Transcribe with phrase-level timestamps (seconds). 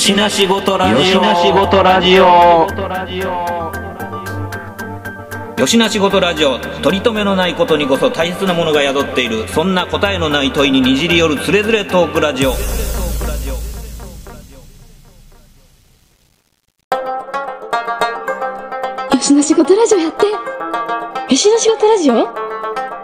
[0.00, 0.96] よしなしごとラジオ。
[0.98, 2.22] よしなしごとラジオ。
[5.60, 6.58] よしなしごとラジオ。
[6.80, 9.46] 取り留めのないことにこそ大切なものが宿っている。
[9.48, 12.48] そんな答えのない問いににじり寄るつれづれトークラジオ。
[12.48, 12.56] よ
[19.20, 20.32] しの仕事ラジオやってよ
[21.36, 22.26] しの仕事ラジオ？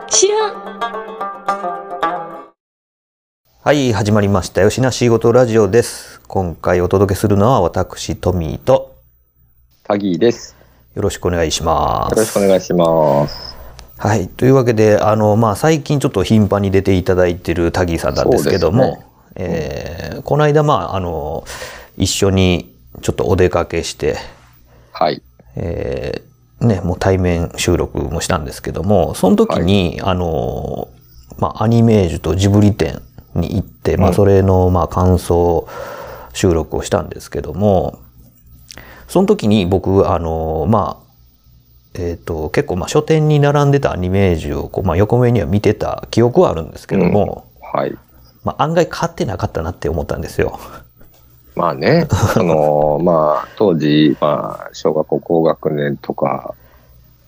[0.08, 0.66] 知らん
[3.62, 4.62] はい、始まりました。
[4.62, 6.15] よしなしごとラジオです。
[6.28, 8.96] 今回お届けするのは私、トミーと、
[9.84, 10.56] タギーです。
[10.96, 12.44] よろしくお願いしまよろしくす。
[12.44, 13.56] お願いします。
[13.96, 14.26] はい。
[14.26, 21.44] というわけで、あの、まあ、最近ちょっと頻繁に出ていただいてるタギーさんなんですけども、ねえーこの間、まあ、あの、
[21.96, 24.16] 一緒にちょっとお出かけして、
[24.90, 25.22] はい。
[25.54, 30.88] えーね、もう対面収録もしたんですけども、その時に、あの、
[31.38, 33.00] まあ、アニメージュとジブリ展
[33.34, 35.68] に行って、まあ、うんそれの、まあ、感想
[36.36, 37.98] 収録をしたんですけども、
[39.08, 41.06] その時に僕、あの、まあ、
[41.94, 47.96] えっ、と、結構、まあ、書店に並んでたアニメージュを、こう、まあ、横目には見てた記憶はあるんですけども、はい。
[48.44, 50.60] まあ、案外買ってなかったなって思ったんですよ。
[51.54, 56.54] まあね、 その、まあ、当時、まあ、小学校高学年とか、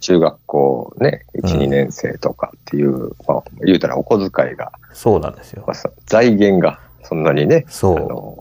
[0.01, 5.75] 中学校ね、1、うん2年生とかっていう、まあ、言うたらお小遣いが、そうなんですよまあ、。
[5.75, 8.39] そ財源がそんなにね、そうあの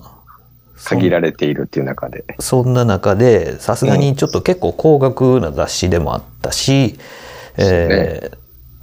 [0.77, 6.97] 限られているっていう中で、そんな中で、さすがにちょっと結構高額な雑誌でもあったし、
[7.57, 8.37] えー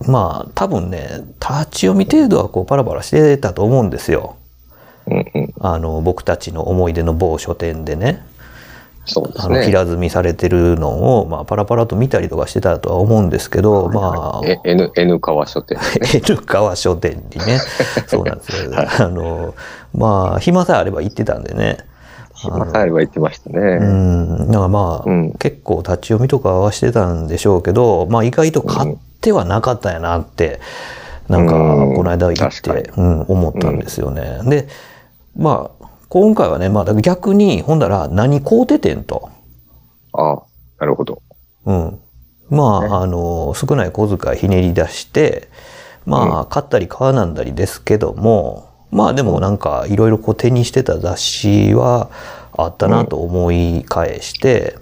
[0.07, 4.37] まあ多分ね、立ち読み程度はこうパラパラしてたと思うんですよ。
[5.07, 8.25] うんうん、あの、僕たちの思い出の某書店でね、
[9.07, 9.67] そうですあの、ね。
[9.67, 15.85] 平積みされてるのを、まあパラパラと見たりとかしてたとは思うんですけど、まあ、え N, N 川書店ね。
[16.27, 17.59] N 川書店にね、
[18.07, 18.73] そうなんですよ。
[18.77, 19.55] あの、
[19.95, 21.79] まあ、暇さえあれば行ってたんでね。
[22.47, 23.59] あのまあ、最後は言ってましたね。
[23.59, 30.61] うん、だからまあ、うん結構立ち読みとかはしてたんでしょうけど、まあ意外と買ってはなかったんやなって、
[31.29, 34.41] なんかうんこの間言って、うん、思ったんですよね。
[34.45, 34.69] で、
[35.37, 39.31] まあ、今回はね、まあ逆に、ほんだら何買うててんと。
[40.13, 40.43] ああ、
[40.79, 41.23] なるほど。
[41.65, 41.99] うん。
[42.51, 45.49] まあ、ねあの、少ない小遣いひねり出して、
[46.07, 52.11] まあ、買ったり買わなんだりですけども、まあでもなんかいろいろこう手にしてた雑誌は
[52.53, 54.79] あったなと思い返して、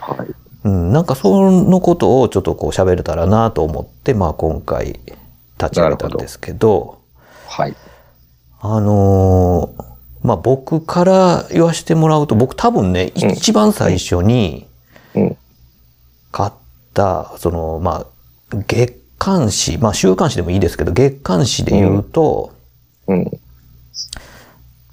[0.00, 0.28] はい。
[0.64, 5.00] うん、なんかそのことをちょっとこう喋れたらなと思って、まあ今回
[5.60, 7.00] 立ち上げたんですけど、
[7.48, 7.76] はい。
[8.60, 9.88] あのー
[10.22, 14.66] まあ僕から言わせてもらうと、僕多分ね、うん一番最初に
[15.14, 15.36] うん。
[16.30, 16.52] 買っ
[16.92, 18.06] た、その、ま
[18.52, 22.52] あ、月刊誌、まあ週刊誌でもいいですけど、月刊誌で言うと、
[23.06, 23.40] うん。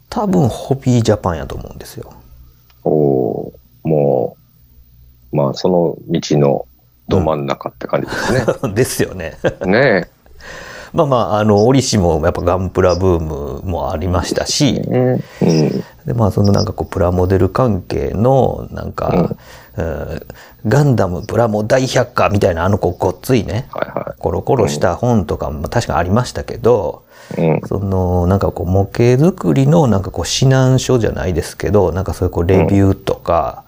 [0.10, 2.14] 多分ホビージャパンやと思うんですよ。
[2.84, 4.38] おーも
[5.32, 6.68] う、まあ、その道の
[7.08, 8.74] ど真ん中って感じですね。
[8.74, 9.38] ですよね。
[9.66, 10.10] ね
[10.94, 15.20] まあまあ、あの、折しもやっぱガンプラブームもありましたし、え。
[15.42, 15.84] うん。
[16.06, 19.36] で、まあ、そのなんかこう、プラモデル関係の、なんか、
[19.78, 20.26] うん
[20.68, 27.15] ガンダムプラモ大百科みたいなあのこうごっついね、はいはコロコロした本とかも確かにありましたけど、い。
[27.38, 27.62] うん。
[27.66, 33.64] その、なんかこう、模型作りのなんかこう、指南書じゃないですけど、なんかそういうこう、レビューとか、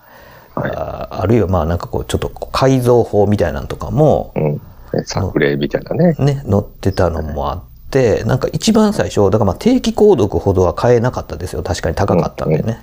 [0.55, 4.53] はいああるいはまあなんかこう、ちょっと改造法みたいなのとかも、うん。
[4.53, 4.59] ね
[5.05, 6.15] 作例みたいなね。
[6.17, 11.61] ね、載ってたのもあって、なんか一番最初、だからまあ定期購読ほどは買えなかったですよ。
[11.61, 12.79] 確かに高かったんでね。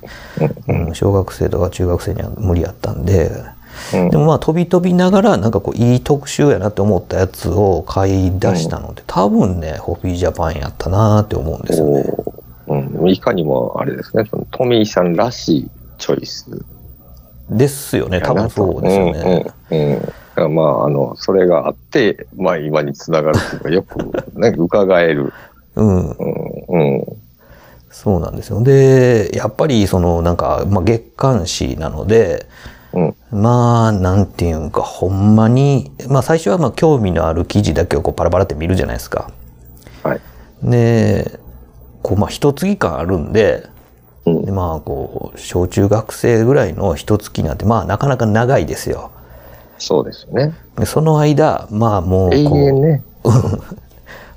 [0.69, 3.33] うん、小学生とか中学生には無理やったんで。
[3.95, 12.05] うんでもまあ飛び飛びながら、なんかこういい特集やなって思ったやつを買い出したので、多分ね、ホビージャパンやったなって思うんですよね。
[12.67, 13.09] うん。
[13.09, 16.47] いかにもあれですね、そのトミーさんらしいチョイス
[17.51, 18.21] ですよね。
[18.21, 18.51] 多分。
[18.51, 19.47] そうですよね。
[19.71, 19.79] うん。
[19.79, 19.93] うん。
[19.95, 25.33] うんまあ、あの、それがあって、まあ今につながるっていうか、よく、ね、伺える。
[25.77, 26.11] うん。
[26.11, 26.65] うん。
[26.69, 27.05] うん。
[27.91, 28.61] そうなんですよ。
[28.61, 32.47] で、やっぱりそのなんか、まあ月刊誌なので、
[32.95, 33.15] うん。
[33.43, 39.31] まあ、なんていうんか、ほんまに、まあ最初はまあ興味のある記事だけをこうパラパラって見るじゃないですか。
[40.03, 40.21] はい。
[40.63, 41.39] で、
[42.03, 43.67] こうまあ一月間あるんで、
[44.27, 49.11] うんでまあこう、小中学生ぐらいの一月なんてまあなかなか長いですよ。
[49.79, 50.55] そうですよね。
[50.79, 53.03] でその間、まあもうこう、永遠ね。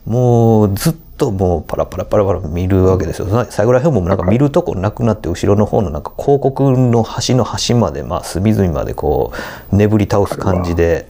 [0.06, 3.28] もうずっともうパラパラパラパラ見るわけですよ。
[3.28, 9.34] その最後ら辺もなんか見るとこなくなって後ろの方のなんか広告の端の端までまあ隅々までこ
[9.72, 11.10] う眠り倒す感じで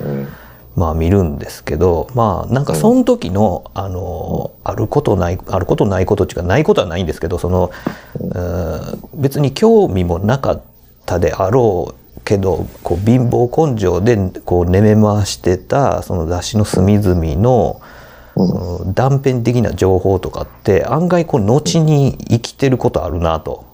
[0.00, 0.28] うん。
[0.76, 7.70] まあ見るんですけど、まあなんかその時の、あの、あることない、あることないことっていうか、ないことはないんですけど、その、
[8.18, 10.62] うん別に興味もなかっ
[11.06, 17.80] たであろうけど、こう貧乏根性でこう寝め回してた、その雑誌の隅々の、
[18.46, 23.66] その断片的な情報とかって案外こう後に生きてることあるなと。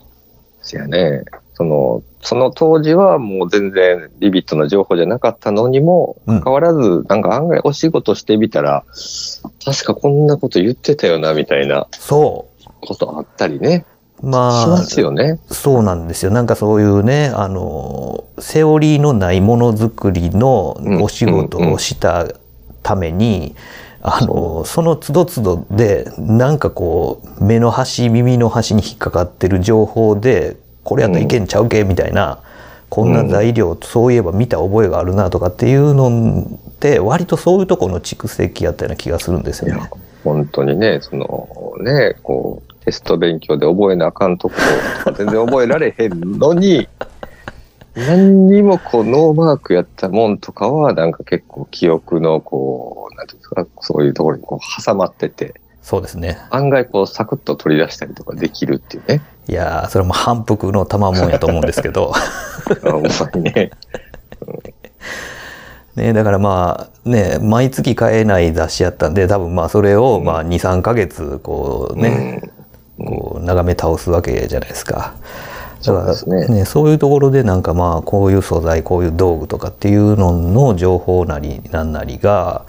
[0.63, 1.25] そやね。
[1.55, 8.85] その、その当時はもう全然ビビットな情報じゃなかったのにも、うん変わらず、なんか案外お仕事してみたら、
[9.65, 12.49] 確かこんなこと言ってたよな、みたいなそ
[12.81, 13.87] ことあったりね。
[14.23, 14.27] う。
[14.27, 15.39] まあ、しますよね。
[15.51, 16.31] そうなんですよ。
[16.31, 22.27] なんかそういうね、あの、セオリーのないものづくりのお仕事をした
[22.83, 23.55] ために、
[24.09, 32.39] あの、その都度都度で、なんかこう、目の端、耳の端に引っかかってる情報で、これやったらいけんちゃうけ、みたいな、
[32.89, 39.91] こんな材料、そういえば見た覚えがあるなとかっていうのって、割とそういうとこの蓄積やったような気がするんですよね。、
[40.23, 41.49] 本当にね、その
[41.81, 44.55] ね、こう、テスト勉強で覚えなあかんとこ
[45.17, 46.87] 全然覚えられへんのに、
[47.97, 56.37] 何にもこうノーマークやったもんとかは、なんか結構記憶のこう、なんていうんですか、そういうところにこう挟まってて、そうですね。
[56.51, 59.23] 案外こうサクッと取り出したりとかできるっていうね。
[59.49, 62.13] いやーそれも反復の賜物やと思うんですけど。
[62.85, 63.71] あほんまにね。
[65.95, 72.43] ね、だからまあね毎月買えない雑誌やったんで多分まあそれをまあ23ヶ月こうね、
[72.99, 75.15] こう眺め倒すわけじゃないですか。
[75.85, 82.65] だからねそういうところでなんかまあこういう素材こういう道具とかっていうのの情報なりなんなりが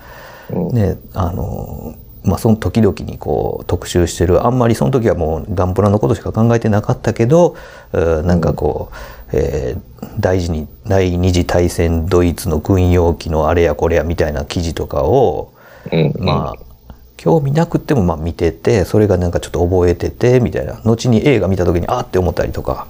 [0.49, 0.75] うん。
[0.75, 7.55] ねあのまあその時々にこう特集してるあんまりその時はもうガンプラのことしか考えてなかったけど
[7.93, 8.95] うんなんかこう、
[9.33, 15.53] えー大事に第二次大戦ドイツの軍用機のあれやこれやみたいな記事とかを
[15.91, 16.67] うん、まあ
[17.15, 20.81] 興味なくってもまあ見ててそれがなんかちょっと覚えててみたいな。
[20.83, 22.87] 後に映画見た時にあって思ったりとか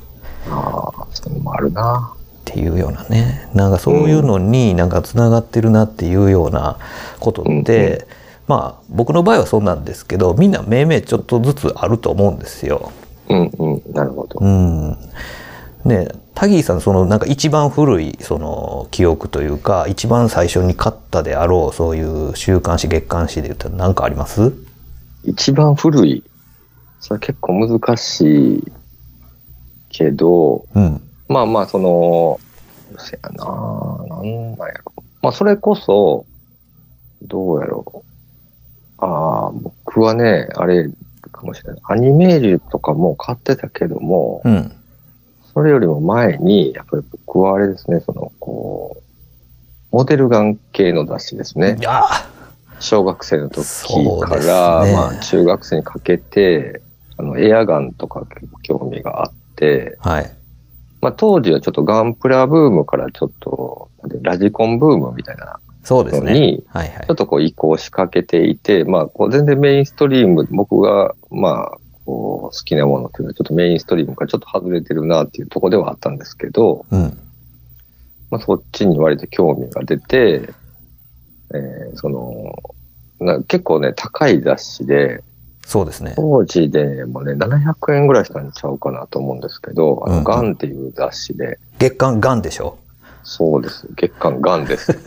[0.50, 2.14] ああ、そういうのもあるな。
[2.42, 6.78] っていうようなねなんかそういうのになんかつながってるなっていうような
[7.20, 8.00] ことって、うんうん
[8.48, 12.94] まあ僕の場合はそうなんですけどみんな命名ちょっとずつあると思うんですよ。
[13.28, 14.40] うんうん、なるほど。
[14.40, 14.98] うん
[15.84, 24.54] ねタギーさんそのなんか一番古いその記憶というか一番最初に買ったであろうそういう週刊誌月刊誌で言ったら何かあります？
[25.26, 26.24] 一番古い。
[27.02, 28.72] それ結構難しい
[29.98, 32.40] けど、うんまあまあ、その、
[33.00, 33.46] せやな
[34.08, 35.04] なんなんやろ。
[35.22, 36.26] まあ、それこそ、
[37.24, 38.04] どうやろ
[39.00, 39.06] う。
[39.06, 40.90] ああ、僕はね、あれ
[41.32, 41.82] かもしれない。
[41.84, 44.72] アニメージュとかも買ってたけども、うん
[45.54, 49.02] それよりも前に、やっぱり僕はあれですね、その、こ
[49.92, 51.80] う、モデルガン系の雑誌ですね
[52.80, 53.66] 小学生の時
[54.22, 56.84] から、ねまあ中学生にかけて、
[57.18, 60.32] あの、エアガンとか結構興味があって、はい。
[61.02, 63.90] まあ当時はちょっとガンプラブームからちょっと、
[64.22, 66.34] ラジコンブームみたいなそうですね。
[66.34, 67.06] のに、はいはい。
[67.08, 77.18] ちょっとこう移行しかけていて、まあこう全然メインストリーム、僕がまあこう好きなものっていうのはちょっとメインストリームからちょっと外れてるなっていうところではあったんですけど、うん。
[78.30, 80.50] まあそっちに割と興味が出て、
[81.54, 82.54] えーその、
[83.20, 85.24] な結構ね、高い雑誌で、
[85.68, 86.14] そうですね。
[86.16, 90.24] 当時でもね、700円ぐらいしたんちゃうかなと思うんですけど、あの、うんうん。
[90.24, 92.78] ガンっていう雑誌で、月刊ガンでしょ？
[93.24, 93.86] そうです。
[93.98, 94.98] 月刊ガンです。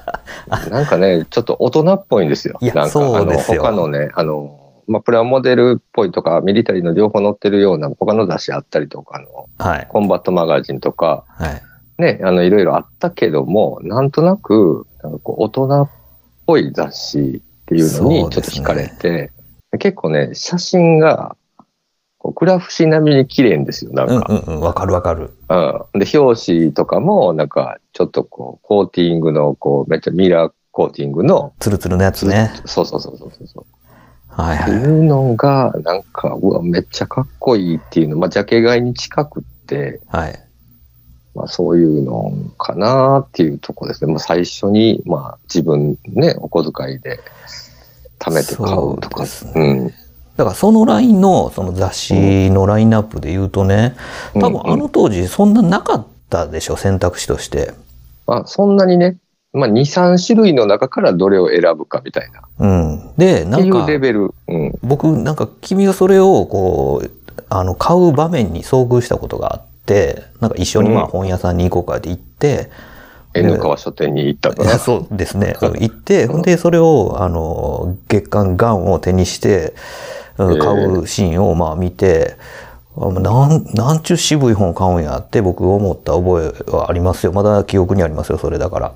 [0.70, 2.56] なんかね、ちょっと大人っぽいんですよ。
[2.62, 9.86] いやなんか、あの、他のね、あの、まあ、プラモデルっぽいとか、ミリタリーの情報載ってるような他の雑誌あったりとか、あの、はい。
[9.90, 12.02] コンバットマガジンとか、はい。
[12.02, 15.90] ね、あの、いろいろあったけども、なんとなく、なんかこう、大人っ
[16.46, 19.32] ぽい雑誌っていうのにちょっと惹かれて、
[19.78, 21.36] 結構ね、写真が、
[22.18, 24.26] こうクラフシ並みに綺麗んですよ、なんうんか。
[24.28, 26.00] うんうんわかるわかるうん。
[26.00, 33.64] で、表紙とかも、なんか、ちょっとこう、コーティングの、こう、めっちゃミラーコーティングの、ツルツルのやつねそうそうそうそうそうそう。
[34.28, 40.38] はいはいっていうのが、なんか、うわ、めっちゃかっこいいっていうの、まあ、ジャケ買いに近くって、はい
[41.36, 44.10] まあ、そういうのかなっていうとこですね。
[44.10, 47.20] まあ、最初に、まあ、自分ね、お小遣いで
[48.26, 49.24] 貯めて買うとか。
[49.24, 49.86] そうですねうん。
[50.36, 53.96] だからそのラインのその雑誌のラインナップで言うとね
[54.34, 57.72] 多分あの当時そんななかったでしょ選択肢として
[58.26, 59.16] まあ、そんなにね、
[59.52, 62.42] まあ、2、3種類の中からどれを選ぶかみたいな。
[62.58, 64.34] うんでっていなんかうレベル。
[64.48, 64.78] うん。
[64.82, 67.10] 僕なんか君がそれをこう
[67.48, 72.70] あの買う場面に遭遇したことがあってなんか一緒にまあうん本屋さんに行こうかって行って、
[73.38, 74.78] N 川書店に行ったから。
[74.78, 75.56] そうですね。
[75.60, 79.74] うん行って、ほんで、それを、あの、月刊ガンを手にして、
[80.36, 82.36] 買うシーンをまあ見て、
[82.98, 87.32] あなん、なんちゅう渋い本買うんやって僕思った覚えはありますよ。
[87.32, 88.92] まだ記憶にありますよ、それだから。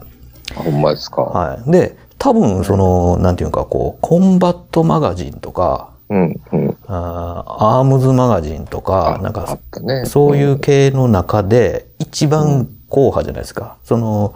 [0.56, 1.22] あほんまですか。
[1.22, 1.70] はい。
[1.70, 6.76] で、多分、その、なんていうか、こう、コンバットマガジンとか、うん、うん。
[6.88, 10.04] あーアームズマガジンとか、なんあかね。
[10.06, 13.76] そういう系の中で、一番硬派じゃないですか。
[13.84, 14.34] その、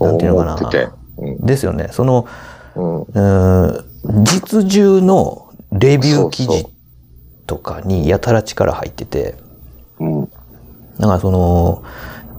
[0.00, 0.88] なんていうのかなてて。
[1.18, 1.46] うん。
[1.46, 1.88] ですよね。
[1.92, 2.26] その、
[2.74, 3.02] うん。
[3.02, 6.66] うーん実銃のレビュー記事
[7.46, 9.34] とかにやたら力入ってて、
[9.98, 10.30] うん。
[10.98, 11.82] だからその、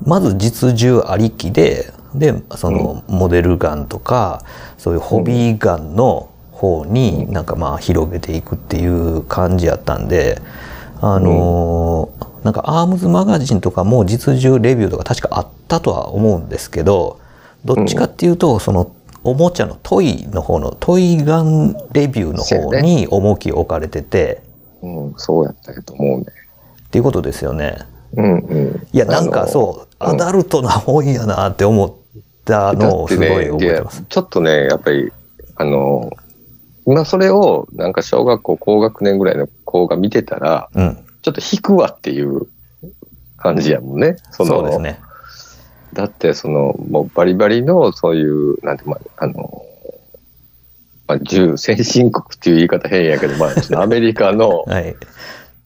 [0.03, 4.43] まず実銃ありきで、で、そのモデルガンとか、
[4.77, 10.41] そういうホビーガンの方になんかまあ広げていくっていう感じやったんで、
[11.05, 17.19] あのーなんかアームズマガジンとかも実銃レビューとか確かあったとは思うんですけど、
[17.65, 24.43] どっちかっていうと、そのおもちゃのトイの方のトイガンレビューの方に重きを置かれてて、
[24.83, 25.13] うん。
[25.17, 26.25] そうやったと思うね。
[26.85, 27.79] っていうことですよね。
[28.15, 28.87] うん、うん。
[28.93, 29.49] いや、なんかう。
[29.49, 31.93] そう、うんアダルトな本やなって思っ
[32.43, 34.01] たのをすごい覚えてます。
[34.01, 35.11] でちょっとね、やっぱり、
[35.55, 36.11] あの、
[36.85, 41.05] 今それを、なんか小学校高学年ぐらいの子が見てたら、うん。
[41.21, 42.47] ちょっと引くわっていう
[43.37, 44.17] 感じやもんね。
[44.31, 44.99] そのそうですね。
[45.93, 49.65] だって、その、もうバリバリの、そういう、なんて、まあ、あの、
[51.07, 54.95] まあ、銃、先進国っていう言い方変やけど、まあ、アメリカの、 はい。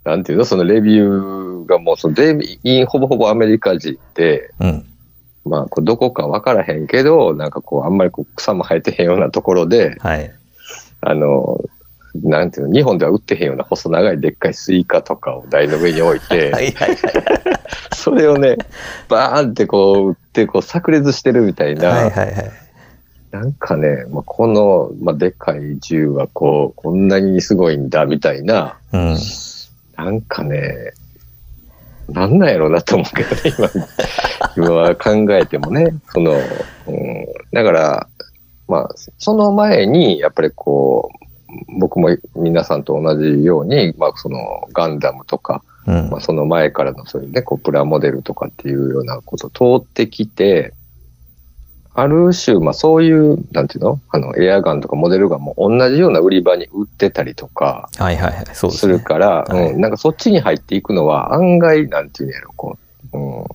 [0.06, 4.86] なんていうの、そのレビューがもう、その全員ほぼほぼアメリカ人で、うん。
[5.46, 10.32] まあ、こうどこか分からへんけど、なんかこう、あんまりこう草も生えてへんようなところで、はい。
[11.02, 11.60] あの、
[12.16, 16.98] なんていうの、日本では売ってへんような細長いでっかいスイカとかを台の上に置いて、 はいはい
[17.94, 18.58] それをね、
[19.08, 22.04] バーンってこう撃って、こう炸裂してるみたいな、はい。
[22.06, 22.52] はいはいはい。
[23.32, 29.18] なんかね、まあ、この、まあ、でっかい銃はこう、こんなにすごいんだみたいな、うん。
[29.96, 30.94] なんかね、
[32.08, 33.42] なんなんやろうなと思うけどね、
[34.56, 36.32] 今、今は考えてもね、その、
[36.88, 38.08] うん、だから、
[38.70, 46.22] まあ、その前に、やっぱりこう、僕も皆さんと同じように、まあ、その、ガンダムとか、うんまあ、。
[46.22, 50.74] その前からのそういうね、こう、プラモデルとかっていうようなことを通ってきて、
[51.96, 54.00] ある種、まあ、そういう、なんていうの？
[54.12, 58.46] あの、エアガンとかモデルガンも同じような売り場に売ってたりとか、はいはいはい。
[58.54, 58.88] そうです。
[58.88, 62.78] るから、はいうん、なんかそっちに入っていくのは案外、なんていうんやろ、こ
[63.12, 63.46] う、うん、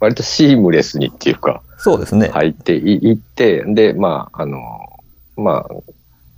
[0.00, 2.28] 割とシームレスにっていうか、そうですね。
[2.28, 4.58] 入っていいって、で、まあ、あの、
[5.36, 5.74] まあ、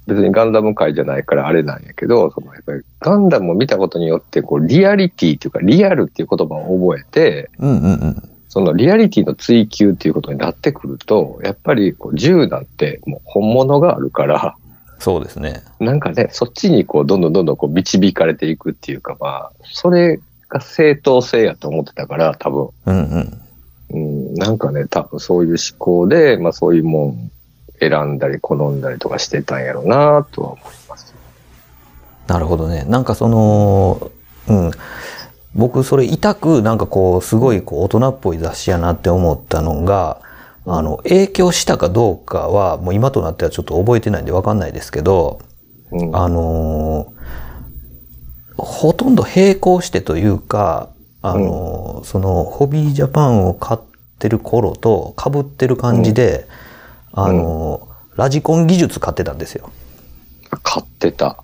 [0.06, 8.30] 別にガンダム界じゃないからあれなんやけど、そのやっぱりガンダムを見たことによって、こう、リアリティっていうか、リアルっていう言葉を覚えて、うんうんうん。
[8.48, 14.56] そのリアリティの追求っていうことになってくると、やっぱりこう銃なんてもう本物があるから、
[14.98, 15.62] そうですね。
[15.80, 22.68] なんかね、そっちにこう、どんどんどんどんこう導かれていくっていうか、まあ、それが正当性やと思ってたから、多分。
[22.86, 23.42] うんうん。
[23.90, 27.30] うん、なんかね、多分そういう思考で、まあそういうもん
[27.80, 31.14] 選んだり好んだりとかしてたんやろうなとは思います。
[32.26, 32.84] なるほどね。
[32.88, 34.10] なんかその、
[34.48, 34.70] うん。
[35.52, 40.20] 僕それ痛くなんかこうすごいこう大人っぽい雑誌やなって思ったのが、
[40.66, 45.40] あの影響したかどうかはもう今となってはちょっと覚えてないんでわかんないですけど、
[45.90, 46.16] うん。
[46.16, 47.50] あのー
[48.62, 50.90] ほとんど並行してというか、
[51.22, 53.80] あのーそのホビージャパンを買っ
[54.18, 56.46] てる頃と被ってる感じで、
[57.12, 59.70] あのーラジコン技術買ってたんですよ。
[60.62, 61.42] 買ってた。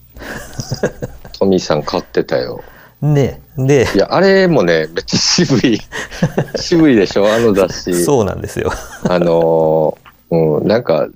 [1.39, 2.63] トミーさん買ってたよ。
[3.01, 5.81] ね、で、いや、あれもね、めっちゃ渋い。
[6.57, 8.05] 渋いでしょ、あの雑誌。
[8.05, 8.73] そうなんですよ。
[9.05, 11.07] あのーうん、なんか、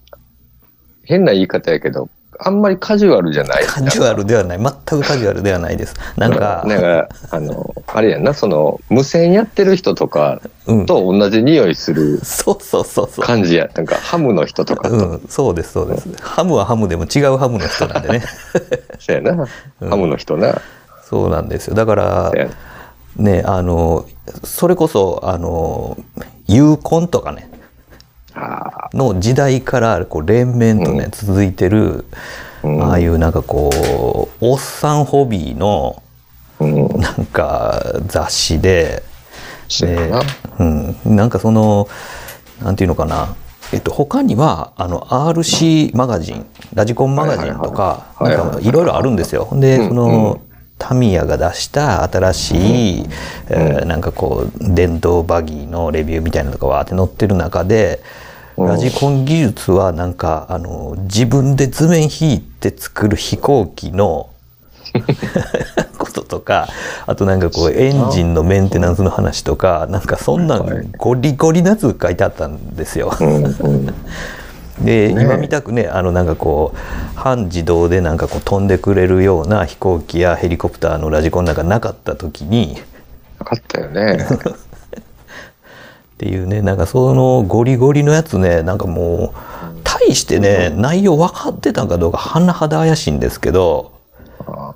[1.04, 2.08] 変な言い方やけど、
[2.42, 3.64] あんまりカジュアルじゃない。
[3.66, 4.58] カジュアルではない。
[4.58, 5.94] 全くカジュアルではないです。
[6.16, 10.86] なんか、なんか、あの、あれやんな、その、無線やってる人とかうん。
[10.86, 13.24] と同じ匂いするそうそうそうそう。
[13.24, 13.68] 感じや。
[13.74, 16.08] なんか、ハムの人とかと、うん、そうです、そうです。
[16.22, 18.22] ハムはハムでも違うハムの人なんでね。
[18.98, 19.46] そうやな、
[19.88, 20.60] ハムの人な。
[21.08, 21.74] そうなんですよ。
[21.74, 22.32] だから
[23.16, 24.06] ね、あの、
[24.44, 25.98] それこそ、あの、
[26.46, 27.59] 有婚とかね、あ
[28.92, 31.10] の時代からこう連綿とね、うん。
[31.10, 32.04] 続いてる、
[32.62, 32.82] うん。
[32.82, 36.02] ああいうなんかこう、おっさんホビーの
[36.60, 39.02] なんか雑誌で、
[39.68, 39.86] そ
[40.58, 41.88] うん、なんかその、
[42.62, 43.36] なんていうのかな、
[43.72, 49.48] えっと、他には、あの、RC マガジン、ラジコンマガジンとか、はいろいろあるんですよ。
[49.52, 49.88] で、うん。
[49.88, 50.40] その、
[50.80, 53.06] タミヤが出した新しい、
[53.50, 58.02] えーなんかこう電動バギーのレビューみたいなのとかわーって載ってる中で、
[58.56, 58.68] うん。
[58.68, 64.30] ラジコン技術はなんかあの自分で図面引いて作る飛行機の
[65.98, 66.68] こととか
[67.06, 70.60] あとなんかこうエンジンのメンテナンスの話とかなんかそんな
[70.96, 73.12] ゴリゴリなやつ書いてあったんですよ。
[74.80, 75.22] で、ね。
[75.22, 82.76] 今見たくねあのなんかこう半自動でなんかこう飛んでくれるような飛行機やヘリコプターのラジコンなんかなかった時に
[83.38, 84.18] なかったよね。
[86.14, 89.38] っていうねなんかそのゴリゴリのやつねなんかもう
[89.84, 93.92] 大してね内容分かってたんかどうか甚だ怪しいんですけど
[94.46, 94.74] あ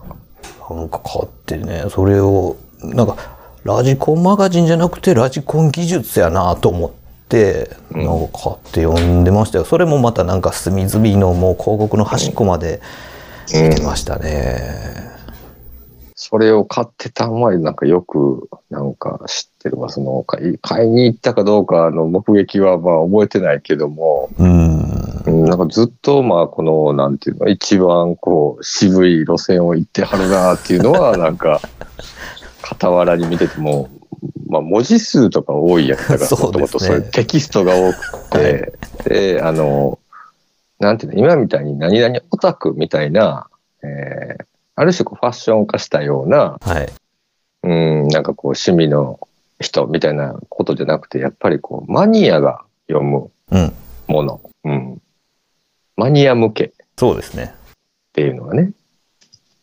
[0.70, 1.84] なんか買ってね。
[1.90, 3.16] それをなんか
[3.64, 12.80] ラジコンマガジンじゃなくてラジコン技術やなと思ってなんか買って読んでましたよそれもまたなんか隅々のもう広告の端っこまで
[13.52, 15.14] 見てましたね。
[16.16, 19.90] それを買ってたんはなんかよくなんか知ってるわ。
[19.90, 24.78] その買い買いに行ったかどうかの目撃はまあ覚えてないけども、うん
[25.26, 31.60] うんなんかずっとまあこのなんていうの一番こう渋い路線を行ってはるなっていうのはなんか
[32.62, 33.90] 傍らに見てても、
[34.48, 38.72] まあ文字数とか多いやつだから、もともとそういうテキストが多くて、
[39.04, 39.98] で、あの、
[40.78, 43.48] なんていうの、今みたいに何々オタクみたいな、
[43.82, 44.44] えー
[44.76, 46.92] ある種こうファッション化したような、はい。
[47.62, 47.68] う
[48.06, 49.20] ん、なんかこう趣味の
[49.60, 53.72] 人みたいなことじゃなくて、やっぱりこうマニアが読むうん。
[54.06, 55.00] もの、うん、
[55.96, 57.54] マニア向けっそうですね。
[58.12, 58.72] ていうのがね、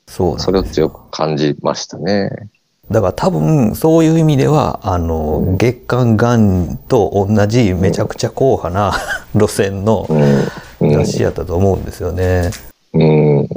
[0.07, 2.49] そうそれを強く感じましたね。
[2.91, 8.93] だから多分そういう意味ではあの月刊ガンと同じめちゃくちゃ硬派な
[9.33, 10.05] 路線の
[10.79, 12.51] 雑誌やったと思うんですよね。
[12.93, 13.47] うん。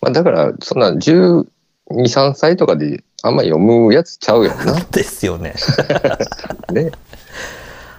[0.00, 1.44] まあ、だから、そんな12、
[1.90, 4.74] 3歳とかであんま読むやつちゃうやんな。
[4.90, 5.54] ですよね。
[6.72, 6.90] ね。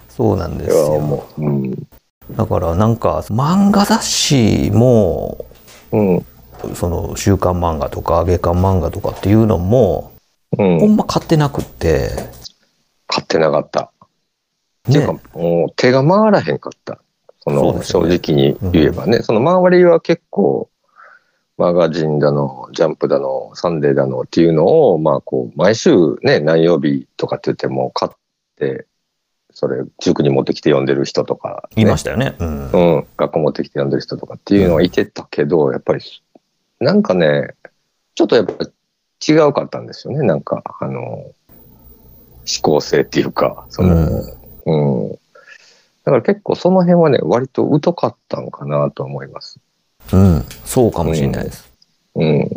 [0.10, 1.26] そうなんですよ。
[1.38, 1.88] うん。
[2.32, 5.46] だからなんか漫画雑誌も
[5.92, 6.26] うん。
[6.76, 10.13] その週刊漫画とか月刊漫画とかっていうのも
[10.58, 10.80] うん。
[10.80, 12.12] ほんま買ってなくって、
[13.08, 13.92] 買ってなかった。
[14.90, 17.00] っていうか、ね、もう手が回らへんかった。
[17.42, 19.20] その、ね直に言えばね。
[19.20, 20.70] その周りは結構、
[21.58, 28.12] マガジンだの、ジャンプだの、サンデーだのっていうのを、まあこう、毎週ね、何曜日とかって言っても買っ
[28.58, 28.88] て、
[29.52, 32.36] それ、塾に持ってきて読んでる人とか、ね、いましたよね。
[32.40, 32.72] うん。
[32.72, 36.02] うん、学校持ってきて読んでる人とかっていうのはいてたけど、やっぱり、
[36.80, 37.54] なんかね、
[38.16, 38.66] ちょっとやっぱ
[39.26, 40.26] 違うかったんですよね。
[40.26, 41.34] なんか、あの、思
[42.62, 44.10] 考性っていうか、その、
[44.66, 45.12] うん。
[46.04, 49.60] だから結構その辺はね、割と疎かったんかなと思います。
[50.12, 50.46] うん。
[50.66, 51.72] そうかもしれないです。
[52.16, 52.50] うん。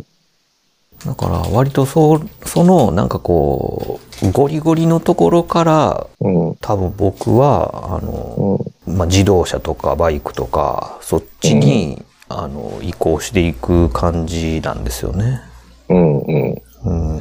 [1.05, 6.57] だから割とそうそのなんかこうゴリゴリのところからうん。
[6.57, 8.97] 多分僕はあの、うん。
[8.97, 15.43] まあ、自動車とかバイクとかそっちに、あの移行していく感じなんですよね。
[15.89, 16.19] うん。
[16.21, 16.63] うん。
[16.85, 17.21] う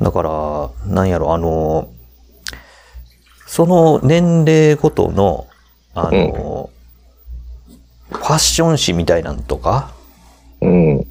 [0.00, 1.88] だからなんやろあの
[3.46, 5.46] その年齢ごとの
[5.96, 6.68] あの、
[8.10, 9.92] ファッション誌みたいなんとか
[10.60, 11.06] うん。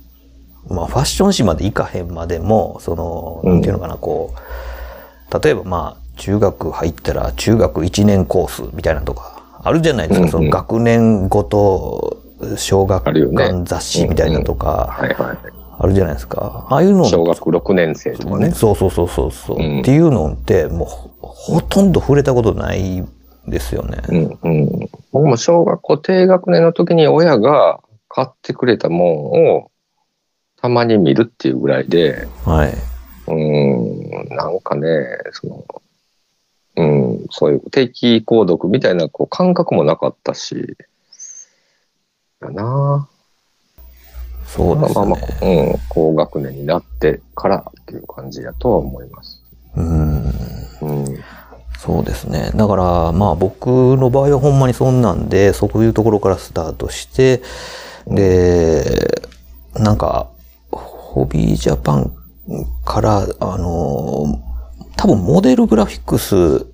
[0.70, 12.22] まあ、ファッション誌までいかへんまでも、その、なんていうのかな、こう、例えばまあ、中学入ったら中学1年コースみたいなのとか、あるじゃないですか、うんうんその学年ごと、
[12.58, 15.38] 小学館雑誌みたいなのとか、はいはい。
[15.78, 16.68] あるじゃないですか。
[16.70, 18.52] ああいうの小学6年生とかね。
[18.52, 23.06] そうそうそうそうそう、うんっていうのって、もうほ、ほとんど触れたことない
[23.48, 24.02] ですよね。
[24.10, 24.40] うん。
[24.42, 24.90] うん。
[25.12, 29.72] 僕も小学校低学年の時に親が買ってくれたもんを
[30.62, 32.74] たまに見るっていうぐらいで、はい。
[33.28, 34.88] うーん、なんかね、
[35.32, 35.66] その、
[36.78, 40.76] うん、そういう定期購読みたいなこう感覚もなかったし、
[42.40, 43.08] だな
[44.48, 44.76] そう。
[44.76, 49.44] まあまあまあ、うん、高学年になってからっていう感じやとは思います。
[49.76, 50.26] うん。
[50.82, 51.24] うん。
[51.78, 52.52] そうですね。
[52.56, 57.42] だから、まあ僕の場合はほんまにそんなんで、そういうところからスタートして、
[58.08, 59.22] で、
[59.76, 60.30] なんか、
[60.72, 62.12] ホビージャパン
[62.86, 64.42] から、あの、
[64.98, 66.66] 多分モデルグラフィックス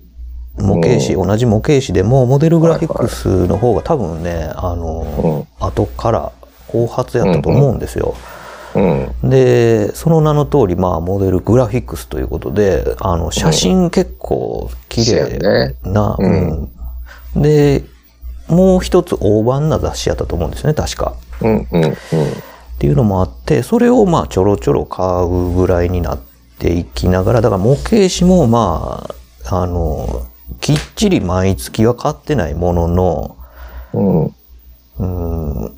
[0.58, 6.32] 模型師、同じ模型師でも、モデルグラフィックスの方が多分ね、あの、後から
[6.72, 8.14] 後発やったと思うんですよ。
[8.74, 9.30] うん。
[9.30, 17.42] で、その名の通り、まあ、モデルグラフィックスということで、あの、写真結構綺麗そうやねな、ううんん。
[17.42, 17.84] で、
[18.48, 21.14] もう一つ大判な雑誌やったと思うんですね、確か。
[21.42, 21.68] うん。
[21.70, 21.82] うん。
[21.90, 21.92] っ
[22.82, 26.20] っていうのもあって、それをまあちょろちょろ買うぐらいになっ
[26.58, 29.06] ていきながら、だから模型紙もま
[29.48, 30.26] あ、あの、
[30.60, 33.36] きっちり毎月は買ってないものの、
[33.92, 34.34] うん。
[34.98, 35.72] うん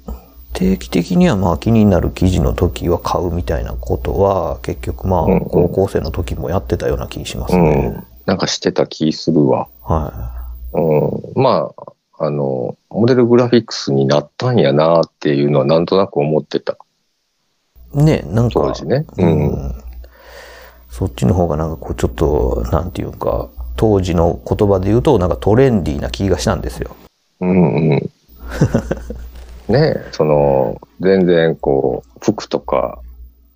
[0.54, 7.88] 定期的にはまあ気になる記事の時は買うみたいなことは結局まあうんうん高校生の時もやってたような気しますうね。
[7.88, 8.06] ん。
[8.26, 9.68] なんかしてた気するわ。
[9.82, 10.32] は
[10.72, 11.42] うん。
[11.42, 16.78] まあ、あの、モデルグラフィックスになったんやなっていうのはなんとなく思ってた。
[17.94, 18.02] い。
[18.02, 19.04] ね、なんか、当時ね。
[19.18, 19.24] う。
[19.26, 19.74] ん。
[20.88, 26.94] そっちの方がなんかこうちょっと、なんていうか、当時の言葉で言うとなんかトレンディーな気がしたんですよ。
[27.40, 28.10] うんうん。
[29.68, 32.98] ねえ、その、全然こう、服とか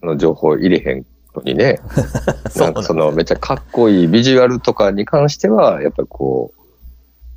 [0.02, 1.80] の情報入れへんのにね、
[2.56, 6.58] なんかそのめっちゃかっこいいビジュアルとかに関しては、やっぱりこう、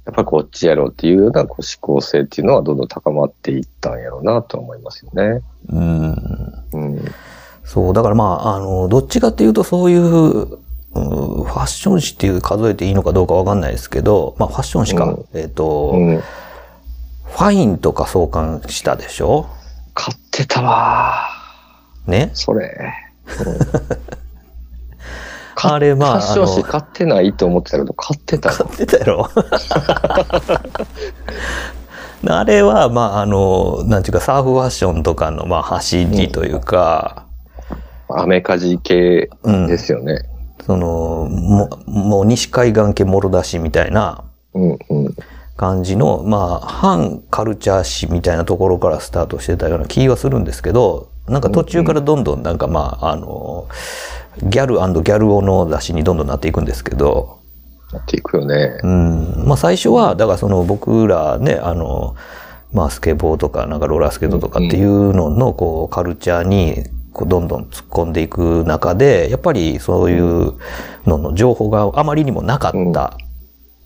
[0.05, 5.41] やっぱりこっちやろうっていうようなこう思考性っていうのはどんどん高まっていったんやろうなと思いますよね。
[5.69, 6.12] うん。
[6.73, 7.05] うん。
[7.63, 10.62] そう、だからまあ、あの、どっちかっていうとそういう、
[10.93, 15.05] うんファッション誌っていう数えていいのかどうかわかんないですけど、まあファッション誌か。
[15.05, 16.21] うんえっ、と、うん。
[17.31, 19.47] ファインとか創刊したでしょ？
[19.93, 21.27] 買ってたわ。
[22.07, 22.31] ね？
[22.33, 22.93] それ。
[25.63, 29.29] あれまあ、ファッション誌買ってないと思ってたけど、買ってた買ってたやろ？
[32.27, 37.25] あれは、まあ、あの、なんていうか、サーフファッションとかの、まあ、走りというか、
[38.09, 40.23] アメカジ系うん、ですよね。
[40.65, 44.23] その、ももう西海岸系もろ出しみたいな。
[44.53, 45.15] うんうん。
[45.62, 53.67] 感じの、まあ、反カルチャー誌みたいなところからスタートしてたような気はするんですけど、なんか途中からどんどんなんかまあ、あの、
[54.41, 57.41] ギャルギャル男の雑誌にどんどんなっていくんですけど、
[57.93, 58.80] なっていくよね。
[58.82, 59.43] うん。
[59.45, 62.15] まあ最初は、だからその僕らね、あの、
[62.74, 70.54] まあスケボーとかなんかローラースケートとかっていうののこうカルチャーにこうどんどん突っ込んでいく中で、やっぱりそういう
[71.06, 73.15] のの情報があまりにもなかった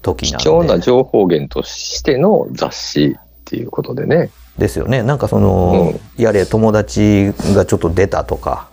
[0.05, 0.43] 時なんで。
[0.43, 4.29] 貴重な情報源としての雑誌っていうことでね。
[4.57, 5.03] ですよね。
[5.03, 8.69] なんかその、やれ友達がちょっと出たとか、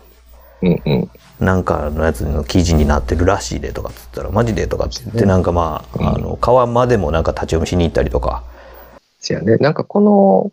[0.61, 1.11] うんうん。
[1.41, 8.45] なんかのやつの記事になってるらしいでとかっつったら、マジでとかって言って、ねなんかまあ、うんあの、川までもなんか立ち読みしに行ったりとか、
[9.19, 9.57] せやね。
[9.57, 10.53] なんかこの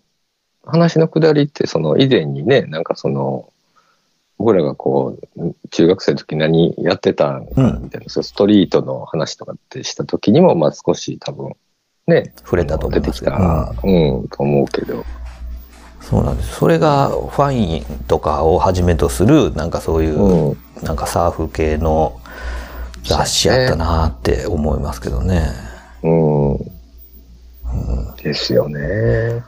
[0.66, 3.52] 話のくだりって、その以前にね、なんかその、
[4.40, 11.52] 僕らがこう、中学生の時何やってたんかみたいな、そうストリートの話とかってした時にも、まあ少し多分、
[12.08, 15.04] ね、触れたと出てきますけどた、うん、と思うけど。
[16.00, 16.56] そうなんです。
[16.56, 20.58] それがファインとかをはじめとする、なんかそういう、うん。
[20.84, 22.22] なんかサーフ系の
[23.04, 25.50] 雑誌やったなって思いますけどね。
[26.02, 26.58] うん。
[28.24, 29.44] ですよね。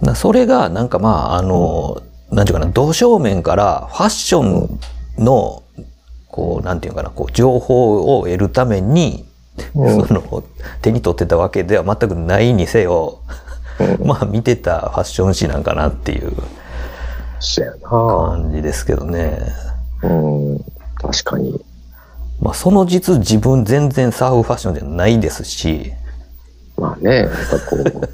[0.00, 4.80] なそれがなんかまあ、あの、なんていうかな、同正面からファッション
[5.24, 5.62] の、
[6.28, 9.26] こう、なんていうかな、こう、情報を得るために、
[9.74, 10.44] うんその、
[10.82, 13.20] 手に取ってたわけでは全くないにせよ、
[13.78, 14.06] うん。
[14.06, 16.32] まあ見てたファッション誌なんかなっていう。
[17.82, 19.38] 感じですけどね。
[20.02, 20.08] う
[20.54, 20.58] ん。
[20.96, 21.64] 確かに。
[22.40, 25.92] まあその実自分全然サーフファッションじゃないですし、
[26.76, 28.08] まあね、やっぱこう、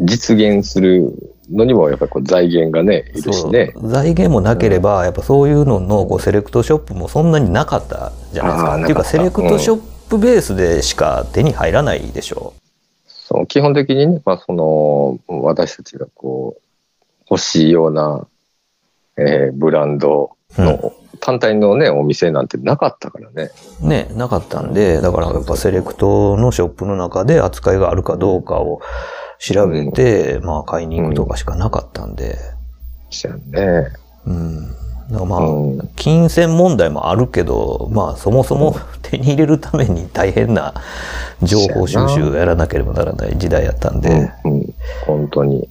[0.00, 1.12] 実現する
[1.50, 3.72] のにもやっぱり財源がね、いるしね。
[3.74, 8.76] そう財源もなければ、やっぱそういうののこうセレクトショップもそんなになかったじゃないですか。
[8.76, 12.54] っていうかセレクトショップベースでしか手に入らないでしょ
[13.06, 16.62] そう基本的にね、まあその、私たちがこう、
[17.30, 18.26] 欲しいような、
[19.16, 23.50] えーブランドの単体のね、お店なんてなかったからね。
[23.82, 23.86] う。
[23.86, 28.80] ね、なかったんで、だからやっぱセレクトのショップの中で扱いがあるかどうかを
[29.40, 32.36] 調べて、まあ買いに行くとかしかなかったんで、
[33.10, 33.88] そやね。
[34.26, 34.68] うん。
[35.10, 40.74] だからまあ、うん金銭問題もあるけど、まあそもそも手に入れるために大変な
[41.42, 44.74] 情報収集をやらなければならない時代やったんで、うん、うん。
[45.06, 45.68] 本当に。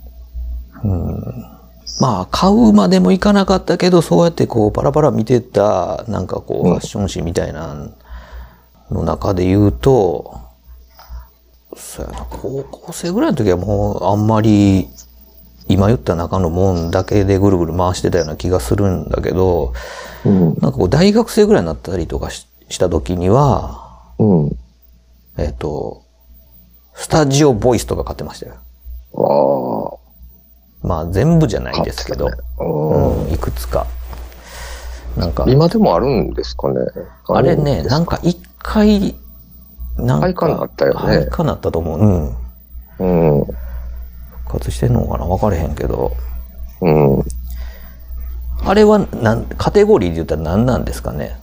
[0.84, 1.60] うん
[2.02, 7.90] まあ買うまでもいかなかったけど、そうやってこうパラパラ見てた、なんかこううんファッション誌みたいな
[8.90, 10.40] の中で言うと、
[11.76, 14.90] そうやな、高校生ぐらいの時はもうあんまり
[15.68, 19.74] 今言った中のもんだけでぐるぐる回してたような気がするんだけど、
[20.26, 20.46] うん。
[20.46, 24.58] なんかこう大学生ぐらいになったりとかしした時には、うん。
[25.38, 26.04] えっ、と、
[26.94, 28.56] スタジオボイスとか買ってましたよ。
[29.16, 29.96] あ
[30.84, 30.88] あ。
[30.88, 33.88] まあ全部じゃないですけど、ねうんうん、いくつか。
[35.18, 36.80] なんか、今でもあるんですかね。
[37.28, 39.16] あれね、なんか一回、
[40.06, 42.00] なんか、廃刊なったよね廃刊なったと思う。
[42.00, 43.40] うん。
[43.40, 43.46] うん。
[43.46, 43.58] 復
[44.60, 45.26] 活してんのかな？
[45.26, 46.12] 分かれへんけど。
[46.82, 47.24] うん。
[48.66, 51.40] あれはなん、カテゴリーで言ったら何なんですかね？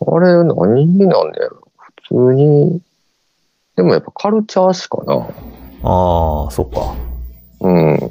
[0.00, 1.68] あれ、何になんねやろ
[2.08, 2.80] 普通に、
[3.76, 5.14] でもやっぱカルチャー誌かな。
[5.82, 6.94] ああ、そっか。
[7.60, 8.10] うん。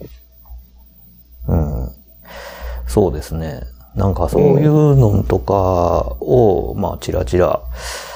[1.47, 1.89] うん。
[2.87, 3.63] そうですね。
[3.97, 5.53] なんかそういうのとか
[6.21, 7.61] を、まあ、チラチラ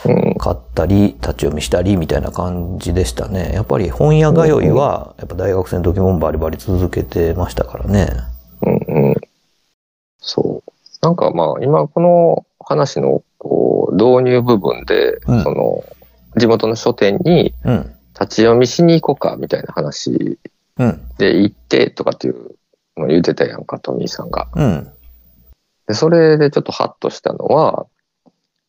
[0.05, 0.35] うん。
[0.35, 3.51] 買ったり、立ち読みしたりみたいな感じでしたね。
[3.53, 8.09] やっぱり本屋通いは、やっぱ大学生の時もバリバリ続けてましたからね。
[8.61, 9.15] うんうん。
[10.19, 10.71] そう。
[11.01, 15.83] なんかまあ、今この話のこう導入部分で、うんその、
[16.37, 17.95] 地元の書店にうん。
[18.13, 20.37] 立ち読みしに行こうかみたいな話
[20.77, 21.01] うん。
[21.17, 22.55] で行ってとかっていう
[22.97, 24.47] のを言ってたやんか、トミーさんが。
[24.55, 24.91] うん。
[25.91, 27.85] で、それでちょっとハッとしたのは、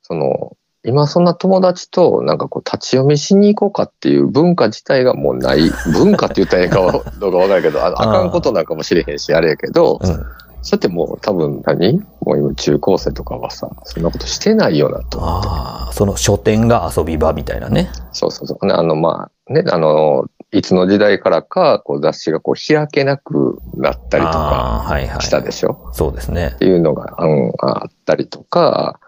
[0.02, 5.70] その、今そんな友達となんかこう立ち読みしに行こうかっていう文化自体がもうない。
[5.92, 6.80] 文化って言ったらええか
[7.20, 10.26] どうかわからんけど、ああかんことなんかもしれへんし、あれやけど、うん。
[10.64, 12.01] そうやってもう多分何？
[12.20, 15.18] もう今中高生とかはさ、そんなことしてないよなと。
[15.20, 17.90] ああ、その書店が遊び場みたいなね。
[18.12, 18.66] そうそうそう。
[18.66, 25.20] ね、あのまあ、ね、あの、いつの時代からか、こう雑誌がこう開けなくなったりとかああ、はいはい。
[25.22, 25.90] したでしょ？
[25.92, 26.59] そうですねっ。
[26.59, 29.01] ていうのが、うん、あったりとか、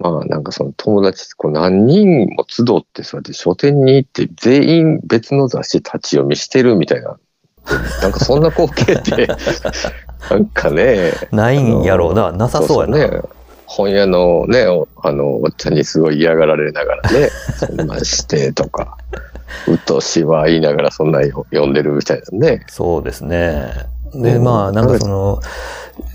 [0.00, 7.16] まあなんかその友達こう何人も集ってそうやって書店に行って全員別の雑誌立ち読みしてるみたいな。
[8.00, 9.28] なんかそんな光景って、
[10.30, 12.32] なんかね、ないんやろうな。
[12.32, 13.08] なさそうやな。
[13.08, 13.20] ね。
[13.66, 17.28] 本屋のね、おあの、おっちゃんにすごい嫌がられながらね、
[17.58, 18.96] そんなんしてとか、
[19.68, 22.64] うっとうしいわ言いながらそんな読んでるみたいなね。
[22.68, 23.70] そうですね。
[24.14, 25.40] で、うんまあ、なんかその、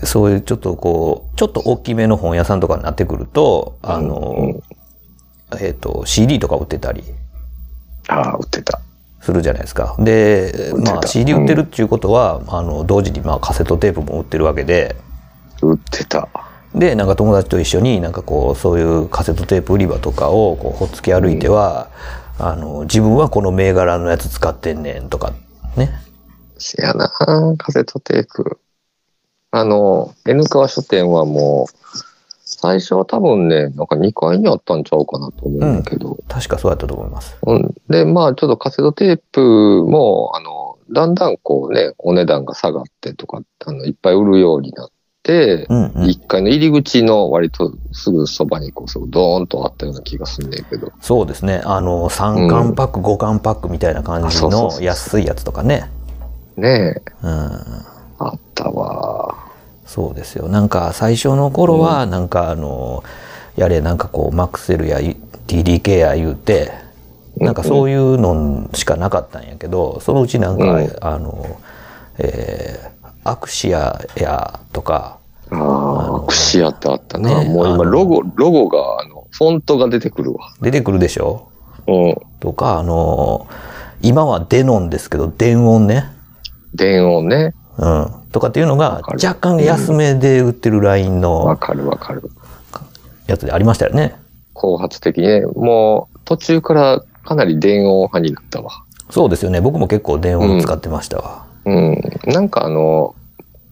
[0.02, 4.62] そういうちょっとこう、ちょっと大きめの本屋さんとかになってくると、あうんの、
[5.60, 7.04] えっ、と、CD とか売ってたり
[8.08, 8.80] ああ、売ってた。
[9.24, 9.96] するじゃないですか。
[9.98, 14.96] で、まあ CD 売ってるっていうことは、あの、同時にまあカセットテープも売ってるわけで、
[15.62, 16.28] 売ってた。
[16.74, 21.88] で、なんか友達と一緒になんかこう、そういうカセットテープ売り場とかをこうほっつき歩いては、
[22.38, 25.32] あの、自分はこの銘柄のやつ使ってんねんとか、
[25.76, 25.90] ね。
[26.58, 27.08] せやな、
[27.56, 28.58] カセットテープ。
[29.52, 32.13] あの、N 川書店はもう、
[32.64, 37.36] 最初は多分ね、なんか2階にあったんちゃうかなと思うんだけど、確かそうやったと思います。
[37.46, 37.74] うん。
[37.90, 44.88] で、まあ、ちょっとカセットテープも、あの、だんだんこうね、お値段が下がってとか、あの、いっぱい売るようになっ
[45.22, 46.04] て、うんうん。
[46.04, 51.60] 1階の入り口の割とすぐそばにこう、そうドーンとあったような気がすんねんけど、そうですね。
[51.66, 55.90] あの、3巻パック、5巻パックみたいな感あじの安いやつとかね。
[56.56, 57.30] ねえ、うん。
[58.20, 59.53] あったわ。
[59.94, 60.48] そうですよ。
[60.48, 63.04] なんか最初の頃は、なんかあの、
[63.56, 64.98] やれなんかこう、マクセルや
[65.46, 66.72] TDK や言うて、
[67.36, 71.46] なんかそういうのしかなかったんやけど、そのうちなんか、うんあの、
[72.18, 72.94] えー
[73.26, 75.16] アクシアやとか、
[75.50, 77.42] ああ、クシアってあったな。
[77.42, 80.52] ねもう今ロゴ、ロゴが、あの、フォントが出てくるわ。
[80.60, 81.48] 出てくるでしょ？
[81.86, 82.16] うん。
[82.40, 83.46] とか、あの、
[84.02, 86.04] 今はデノンですけど、電音ね。
[86.74, 87.54] 電音ね。
[87.78, 88.10] うん。
[88.32, 92.30] とかっていうのが若干安めで売ってるラインのわかるわかる。
[93.26, 94.14] やつでありましたよね。
[94.52, 98.70] 後発的にね、もう途中からかなり電音派になったわ。
[99.10, 99.60] そうですよね。
[99.60, 101.46] 僕も結構電音使ってましたわ。
[101.64, 102.00] うん。
[102.26, 103.14] なんかあの、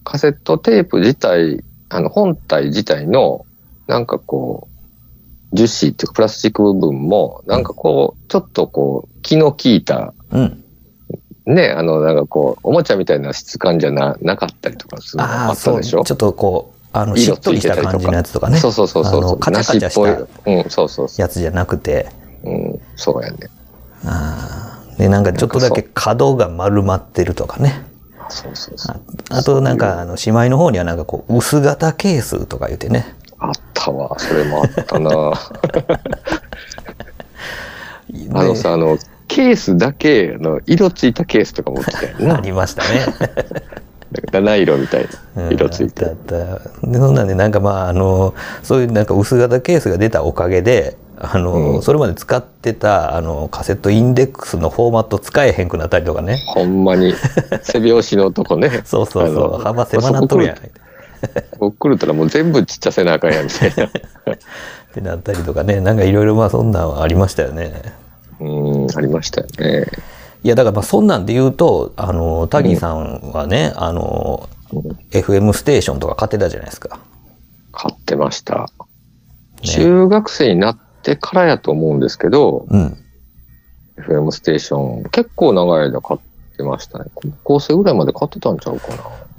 [0.03, 3.45] カセットテープ自体、あの、本体自体の、
[3.87, 4.67] なんかこ
[5.51, 10.62] う、樹脂っていうかプラスチック部分も、なんかこう、ちょっとこう、気の利いた、うん。
[11.45, 15.77] ね、あの、なんかこう、おもちゃみたいな質感じゃななかったりとかするのああ、あったそう。
[15.77, 16.03] でしょ？
[16.03, 18.57] ちょっとこう、あの、し色っとりした感じのやつとかね。
[18.57, 20.01] そうそうそうそうカチャカチャした。
[20.51, 22.07] うん、そうそうそやつじゃなくて、
[22.43, 22.49] う。
[22.49, 23.37] うん、そうやね。
[24.05, 27.83] あーで、なんかちょっとだけ角が丸まってるとかね。
[28.29, 29.01] そうそうそう。
[29.31, 33.15] ああとなんか、あの、しまいの方にはなんかこう、薄型ケースとか言ってね。
[33.39, 35.33] あったわ、それもあったな。
[38.33, 38.97] あのさ、あの、
[39.33, 42.41] ケースだけ、あの、色ついたケースとか持ってたよあな。
[42.45, 42.89] りましたね。
[44.31, 46.05] 七色みたいなうん色ついて。
[46.05, 57.15] あったあったでそんなんでなんかまああのそういうなんか薄型ケースが出たおかげであの、うんそれまで使ってたあのカセットインデックスのフォーマット使えへんくなったりとかねほんまに、
[57.63, 58.81] 背拍子のとこね。
[58.85, 60.59] そうそうそう幅狭なっとるやんっ
[61.57, 63.89] 僕来るたらもう全部ちっちゃせなあかんやんみたいな。
[64.93, 68.02] てなったりとかねなんかいろいろまあそんなんはありましたよね
[68.43, 69.87] うん、ありましたよね。
[70.43, 74.49] いやだからまあそんなんで言うとあのタギさんはね、あの
[75.11, 76.99] FM ステーションとか買ってたじゃないですか
[77.71, 78.69] 買ってました。
[79.61, 82.97] 中学生になってからやと思うんですけど、うん。
[83.97, 86.19] FM ステーション、結構長い間買っ
[86.57, 87.05] てましたね。
[87.13, 88.95] 高校生ぐらいまで買ってたんちゃうかな。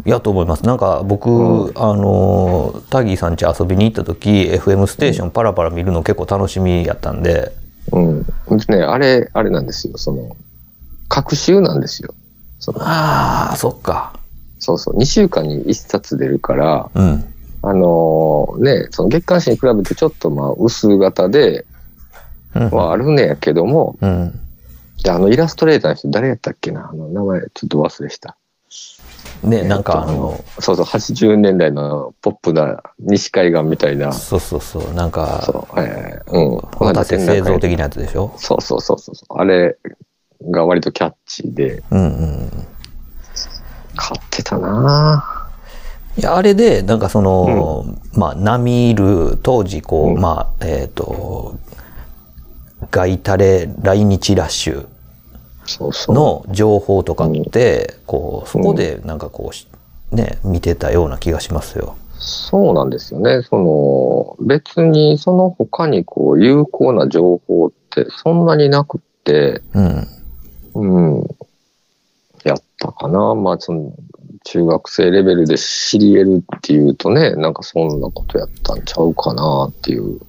[0.06, 0.64] いやと思います。
[0.64, 7.52] なんか僕、うあの、タギーさん家遊びに行った時、FM ステーションパラパラ見るの結構楽しみやったんで、
[7.92, 8.22] うん。
[8.58, 9.98] でね、あれ、あれなんですよ。
[9.98, 10.36] その、
[11.08, 12.14] 各週なんですよ。
[12.58, 14.18] そのああ、そっか。
[14.58, 14.96] そうそう。
[14.96, 17.24] 2週間に1冊出るから、うん。
[17.62, 21.66] あのね、その月刊誌に比べてちょっとまあ薄型で
[22.54, 22.70] うん。
[22.70, 24.40] はあるんやけども、うん。
[25.02, 26.88] であのイラストレーターの人誰やったっけな？
[26.88, 28.36] あの名前ちょっと忘れした。
[29.44, 36.42] ね、なんかあの、とそうそう、80年代のポップな西海岸みたいな、そうそうそう、なんか、そう、えーうん。
[36.56, 38.32] お待たせ製造的なやつでしょ？
[38.38, 39.14] そうそうそうそう。
[39.38, 39.76] あれ
[40.50, 42.50] が割とキャッチーで、うんうん。
[43.96, 45.24] 買ってたな
[46.16, 51.56] いや、あれで、なんかその、まあ、並みる、当時、こう、うんまあ、えっ、と、
[52.90, 54.86] ガイタレ来日ラッシュ。
[56.08, 59.66] の情報とかって、こう、そこでなんかこうし、
[60.10, 61.96] ね、見てたような気がしますよ。
[62.18, 63.42] そうなんですよね。
[63.42, 70.08] その、別にその他にこう、有効な情報ってそんなになくって、うん。
[70.74, 71.28] うん。
[72.44, 73.34] やったかな。
[73.34, 73.92] まあ、その、
[74.44, 80.20] 中学生レベルで知り得るっていうとね、なんかそんなことやったんちゃうかなっていう。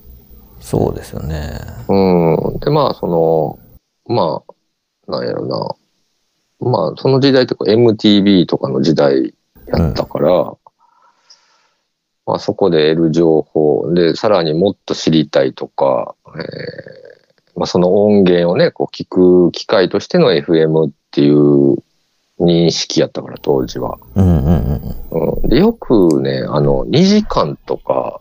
[0.62, 1.60] そうですよね。
[1.88, 2.60] うん。
[2.60, 3.60] で、まあ、その、
[4.08, 4.54] まあ、
[5.08, 5.46] なんやろ
[6.62, 6.70] な。
[6.70, 9.34] まあ、その時代ってこう MTV とかの時代
[9.68, 10.54] やったから、
[12.26, 17.06] まあ、そこで得る情報で、さらにもっと知りたいとか、えー
[17.56, 21.78] まあ、その音源をね、こう聞く機会としての FM っていう
[22.40, 23.98] 認識やったから、当時は。
[24.16, 25.42] うんうんうん。
[25.42, 28.20] うん、でよくね、あの、2時間とか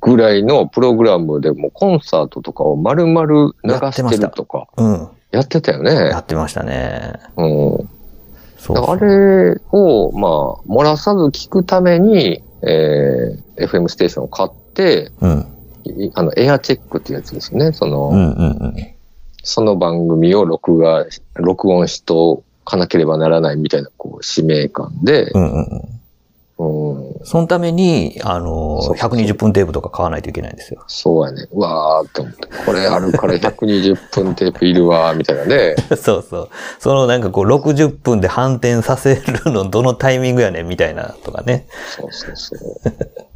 [0.00, 5.08] ぐらいのプログラムでもコンサートとかを丸々流してるとか、うん。
[5.34, 5.92] やってたよね。
[5.92, 7.12] やってましたね。
[7.36, 7.88] うん。
[8.58, 15.46] そうあれを、まあ、漏らさず聞くために、えー FM ステーションを買って、うん。
[15.84, 17.72] いあの、エアチェックっていうやつですね。
[17.72, 18.74] その、うんうんうん。
[19.42, 26.00] その番組を録画、録音しとかなければならないみたいな、こう、使命感でう、んうんうん。
[26.56, 30.84] うん、そのために、あの、そうそう120分テープとか買わないといけないんですよ。
[30.86, 31.48] そうやね。
[31.50, 35.74] うわーって思って、これあるから120分テープいるわー、みたいなね。
[36.00, 36.48] そうそう。
[36.78, 41.66] そのなんかこう60分で反転させるのどのタイミングやねんみたいなとかね。
[41.96, 42.58] そうそうそう。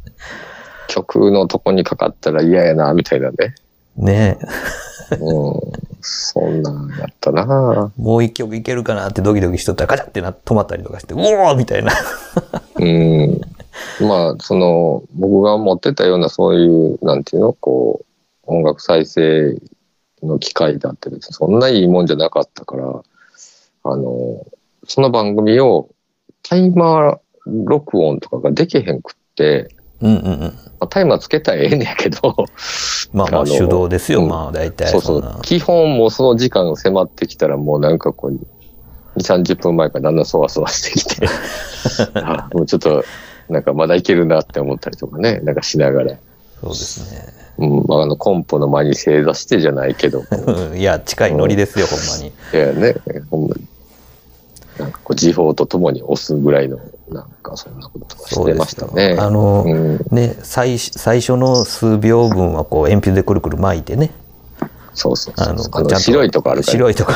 [0.87, 3.55] 曲のとこにかかったら嫌やな、みたいなね。
[3.97, 4.37] ね
[5.11, 5.89] うん。
[6.01, 11.91] そんなんやったなもう一曲いけるかなってドキドキしとったらガチャってな止まったりとかして、うおーみたいな。
[12.75, 13.41] うん。
[14.07, 18.05] まあ、その、僕が持ってたようなそういう、なんていうの、こう、
[18.45, 19.57] 音楽再生
[20.23, 23.03] の機会だってそんないいもんじゃなかったから、
[23.83, 24.45] あの、
[24.85, 25.89] その番組を
[26.43, 29.69] タイマー録音とかができへんくって、
[30.01, 30.39] うんうんうん。
[30.41, 32.35] まあ、タイマーつけたらええねんやけど、
[33.13, 35.23] まあまあ手動ですよ、うんまあ大体そうそう。。
[35.41, 41.27] 基本もうその時間が迫ってきたらもうなんかこう、2、30分前からだんだんそわそわしてきて、
[42.15, 43.03] あもうちょっと、
[43.49, 46.15] なんかまだいけるなって思ったりとかね、なんかしながら。
[46.61, 47.39] そうですね。
[47.57, 50.23] うん、まあ、あの、コンポの間に正座してじゃないけど、
[50.75, 52.27] いや、近いノリですよ、ほんまに。
[52.27, 52.95] いやね、
[53.29, 53.65] ほんまに。
[54.77, 56.79] なんかこう、時報とともに押すぐらいの、
[57.11, 59.17] なんかそんなこととかしてましたね。
[59.19, 64.11] あの、うん、ね、最最初の数秒分はこう鉛筆でくるくる巻いてね。
[64.93, 65.33] そうそう。
[65.37, 66.71] あの、あの白いとこあるから。
[66.71, 67.13] 白いとこ。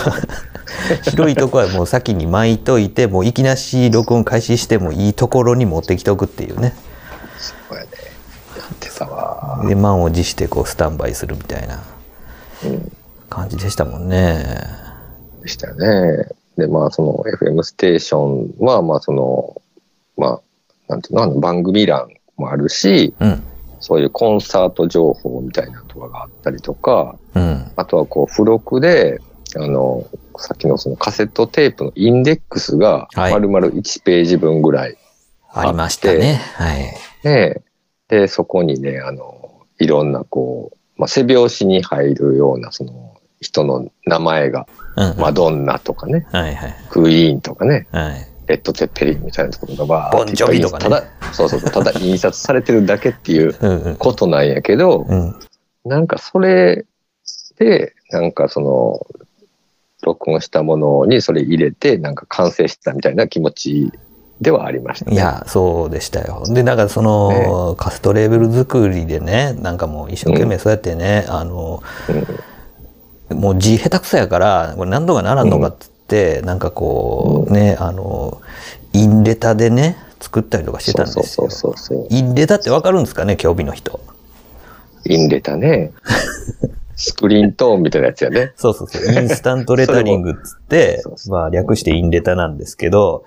[1.03, 6.73] 白いとこはもう先に巻いといて、もういきなし録音開始してもいいところに持ってきておくっていうね。
[7.39, 7.89] そうやね。
[8.57, 9.63] やってたわ。
[9.67, 11.79] で、満を持してこうスタンバイするみたいな
[12.65, 12.91] うん。
[13.29, 14.45] 感じでしたもんね。
[15.41, 16.27] でしたよね。
[16.57, 19.62] で、まあ、その FM ステーションは、まあ、その、まあ、
[20.93, 23.43] なんていうの、あの番組欄もあるし、うん。
[23.79, 27.71] そういうコンサート情報みたいなのとかがあったりとか、うん。
[27.75, 29.19] あとはこう、付録で、
[29.55, 30.05] あの、
[30.37, 34.97] さっきのそのカセットテープのインデックスが、はい丸々1ページ分ぐらい
[35.51, 36.41] ありましたね。
[36.55, 36.93] はい。
[37.23, 37.63] で、
[38.07, 45.17] で、そこにね、あの、いろんなこう、まあ、背拍子に入るような、その、人の名前が、うん。
[45.17, 46.75] マドンナとかね、はいはい。
[46.89, 48.27] クイーンとかね、はい。
[48.47, 53.95] レッド・ゼッペリンみたいなところがバーボンジョビとかねただ、そうそうただ印刷されてるだけっていううんうん。
[53.95, 55.35] ことなんやけど、うん。
[55.85, 56.85] なんかそれ
[57.57, 59.05] で、なんかその、
[60.01, 63.91] 録音したものにそれ入れて、なんか完成したみたいな気持ち
[64.41, 65.15] ではありましたね。
[65.15, 66.43] いや、そうでしたよ。
[66.47, 71.81] で、なんかその、カセットレーベル作りでね、なんかもう一生懸命そうやってね、あの、
[73.29, 78.41] もう字下手くそやから、これ何度かならんのかっつって、なんかこう、ね、あの、
[78.93, 81.23] インレタでね、作ったりとかしてたんですよ。
[81.23, 82.07] そうそうそうそう。
[82.09, 83.99] インレタってわかるんですかね、競技の人。
[85.05, 85.91] インレタね。
[86.95, 88.53] スクリーントーンみたいなやつやね。
[88.55, 89.13] そうそうそう。
[89.13, 93.25] インスタントレタリングっつってそう、そまあ略してインレタなんですけど、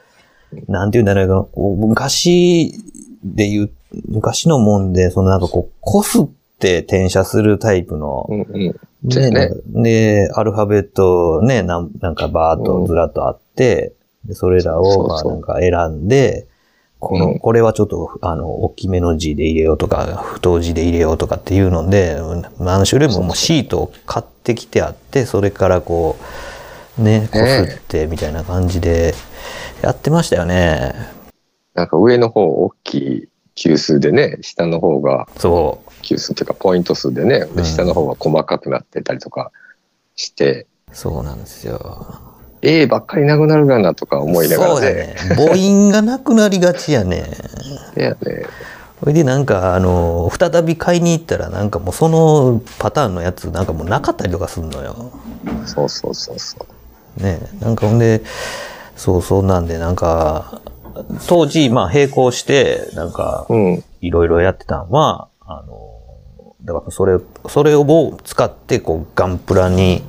[0.69, 2.81] なんて言うんだろう昔
[3.25, 3.71] で言う、
[4.09, 6.27] 昔のもんで、そのなんかこう、こすっ
[6.59, 9.11] て転写するタイプの、うんうん。
[9.11, 9.51] そうやね。
[9.67, 13.93] ね、で、アルファベットね、なんなんかバーっとずらっとあって、
[14.25, 16.47] でそれらそをまあなんか選んで、
[16.99, 17.39] この、うん。
[17.39, 22.17] これはちょっと、あの、大きめの字で入れようとか、太字で入れようとかっていうので、
[22.59, 26.17] 何種類ももうシートを買ってきてあって、それからこ
[26.99, 29.15] う、ね、こすってみたいな感じで
[29.83, 30.95] やってましたよね。
[31.75, 36.03] なんか上の方大きい級数でね、下の方がそう。
[36.03, 39.51] 級数っていうかポイント数でね、うん下の方が細かくなってたりとか
[40.15, 42.21] して、そうなんですよ。
[42.63, 44.81] A ばっかりなくなるかなとか思いながらね。
[44.81, 45.17] そうやね。
[45.37, 47.27] 母音がなくなりがちやね。
[47.97, 48.47] いやね。
[49.01, 55.13] それでなんか、あの、再び買いに行ったらなんかもうそのパターンのやつなんかもうなかったりとかすんのよ。
[55.67, 56.57] そうそうそうそ
[57.19, 57.23] う。
[57.23, 57.41] ね。
[57.61, 58.23] なんかほんで、
[58.97, 60.61] そうそうなんでなんか、
[61.29, 63.85] 当時、まあ並行して、なんか、うん。
[64.01, 67.19] いろいろやってたのは、あの、だからそれ、
[67.49, 70.03] それを使って、こう、ガンプラに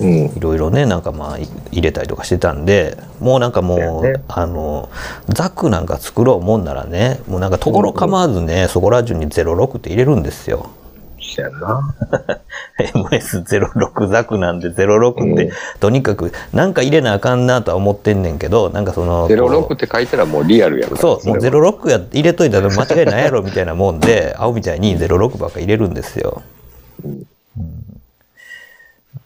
[0.00, 0.36] うん。
[0.36, 4.88] いろいろね、なんかまあい入れたりとかしてたんで、もうなんかもう、ねあの、
[5.28, 10.70] ザクなんか作ろうもんならね、もうなんかところ構わずね、そこら中に06って入れるんですよ。
[11.34, 11.94] そやな。
[12.78, 20.98] MS06 ザクなんで06って、うんとにかくなんか入れなあかんなとは思ってんねんけど、なんかその、06こって書いたらもうリアルやから。
[20.98, 26.42] うそう、もうれは06や入れといたら間違いないやろみたいなもんで、 青みたいに06ばっか入れるんですよ。
[27.04, 27.22] うん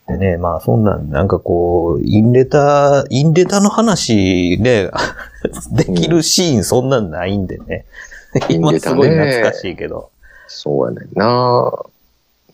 [0.07, 4.90] でね、まあそんなん、なんかこう、インレタ、インレタの話で、
[5.72, 7.86] できるシーンそんなんないんでね。
[8.50, 10.11] 今インレタねすごい懐かしいけど。
[10.46, 11.72] そうやねんな。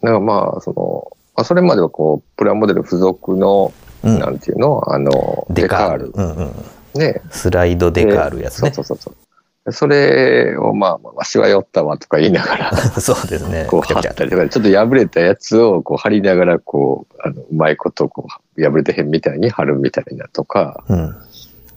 [0.03, 3.72] なんかまあ、その、まあ、それまではこう、プラモデル付属の、
[4.03, 4.82] うんなんていうの？
[4.90, 6.12] あの、デカール。
[6.12, 6.53] デうんうん。
[6.94, 7.20] ね。
[7.30, 8.70] スライドデカールやつね。
[8.70, 13.66] そうそうそうそれをまあ、まあわしは酔ったわとか言いながら、 そうですね。
[13.68, 18.26] こう貼ったりとか、ちょっと破れたやつをこう貼りながら、こう、あの、うまいことこ
[18.57, 21.14] う、破れてへんみたいに貼るみたいなとかうん。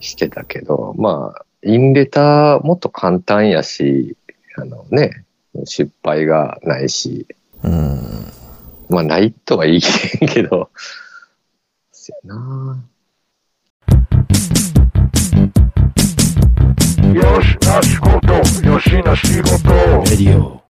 [0.00, 4.16] してたけど、まあ、インレターもっと簡単やし、
[4.56, 5.24] あのね、
[5.64, 7.26] 失敗がないし、
[7.64, 7.98] うん。
[8.90, 10.70] まあ、ないとは言い切れんけど、
[11.90, 12.84] そやな
[17.14, 18.32] よしな仕事
[18.68, 19.70] よしな仕事
[20.04, 20.60] Radio.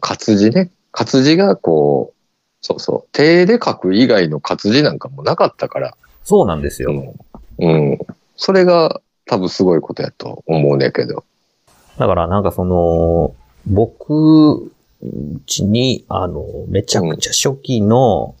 [0.00, 0.70] 活字ね。
[0.90, 2.14] 活字がこう、
[2.60, 7.14] そうそう、手で書く以外の活字なんかもなかったから、そうなんですよ。
[7.58, 7.70] うん。
[7.70, 7.98] うん。
[8.36, 11.24] それが多分すごいことやと思うねんけど。
[11.98, 13.34] だからなんかその、
[13.66, 14.72] 僕
[15.46, 18.34] ちに、あの、めちゃくちゃ初期の、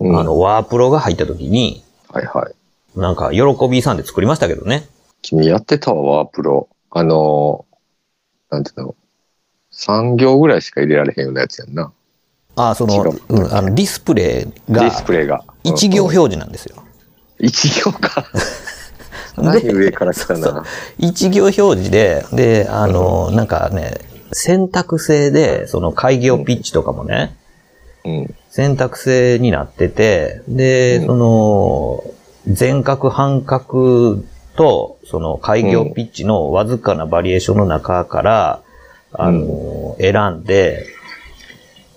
[0.00, 2.98] うん、あの、ワープロが入った時に、はいはい。
[2.98, 4.86] なんか、喜びさんで作りましたけどね。
[5.22, 6.68] 君やってたわ、ワープロ。
[6.90, 7.64] あの、
[8.50, 8.96] なんていうの、
[9.72, 11.92] 3行ぐらいしか入れられへんようなやつやんな。
[12.56, 15.44] ああ、その、違ううん、あの、ディスプレイデがィスプレイが。
[15.64, 16.18] 一行表。
[16.18, 16.82] 表示なんですよ。
[17.38, 18.26] 一行か。
[19.38, 20.64] 何上から来たな。
[20.98, 23.94] 一行表示で、で、あの、なんかね、
[24.32, 27.34] 選択制で、その開業ピッチとかもね、
[28.04, 28.34] うん。
[28.50, 32.04] 選択制になってて、で、うんその、
[32.46, 34.18] 全角半角
[34.56, 38.62] と、その開業ピッチのわずかなバリエーションの中から、
[39.12, 40.86] あの、選んで、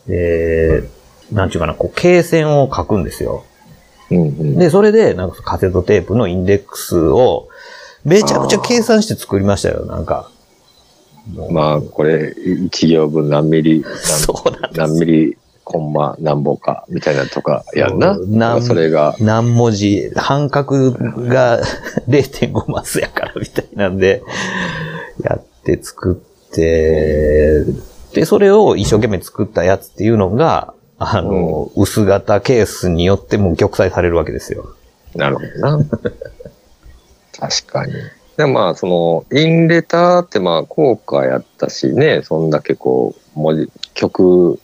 [0.07, 0.83] で、
[1.31, 3.43] なんちゅうかな、こう、経線を書くんですよ。
[4.11, 4.57] うんうん。
[4.59, 7.47] で、それで、なんかカセットテープのインデックスを、
[8.03, 10.29] めちゃくちゃ計算して作りましたよ、なんか。
[11.49, 12.33] まあ、これ、
[12.65, 13.83] 一行分何ミリ、
[14.73, 18.11] 何何ミリ、コンマ何本か、みたいなとかやんな。
[18.11, 21.61] うんなんそれが、何文字、半角が
[22.07, 24.21] 0.5マスやからみたいなんで、
[25.23, 27.65] やって作って、
[28.13, 34.75] で、それを一生懸命作ったやつっていうのが、あの、薄型ケースによっても玉砕されるわけですよ。
[35.15, 35.85] なるほどな。
[37.37, 37.93] 確かに。
[38.37, 44.59] でまあ、その、インレターってまあ、効果やったしね、そんだけこう、文字、曲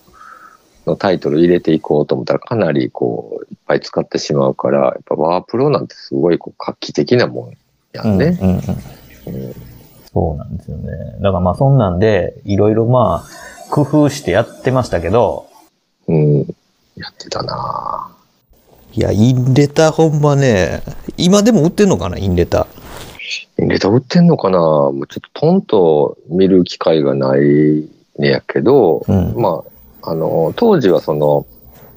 [0.85, 7.57] のタイトル入れていこうと思ったら、かなりこう、いっぱい使ってしまうから、やっぱワープロなんてすごいこう画期的なもん
[7.93, 8.37] やんね。
[8.41, 9.55] うんうんうんうん
[10.13, 10.91] そうなんですよね。
[11.21, 15.47] だからまあそんなんで、いろいろまあ、工夫してやってましたけど、
[16.07, 16.39] うん。
[16.97, 18.11] やってたな
[18.91, 20.83] いや、インレターほんまね、
[21.15, 22.67] 今でも売ってんのかな、インレター。
[23.57, 29.63] ネタ売ってんのかなもうちょっとトンと見る機会がないねやけど、うんま
[30.01, 31.45] あ、あの、当時はその、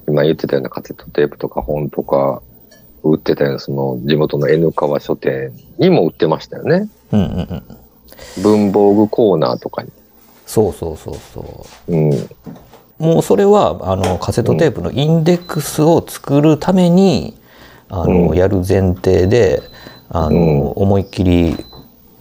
[0.07, 2.41] 今言ってたようなカセットテープとか本とか、
[3.03, 6.89] 売ってたようなその地元の N 川書店にも売ってましたよね。
[7.11, 7.63] うんうんうん。
[8.41, 9.91] 文房具コーナーとかに。
[10.47, 11.95] そうそうそうそう。
[11.95, 12.29] うん。
[12.97, 17.37] もうそれはあのカセットテープのインデックスを作るために、
[17.89, 19.61] あのうんやる前提で
[20.09, 21.57] あの、うん思いっきり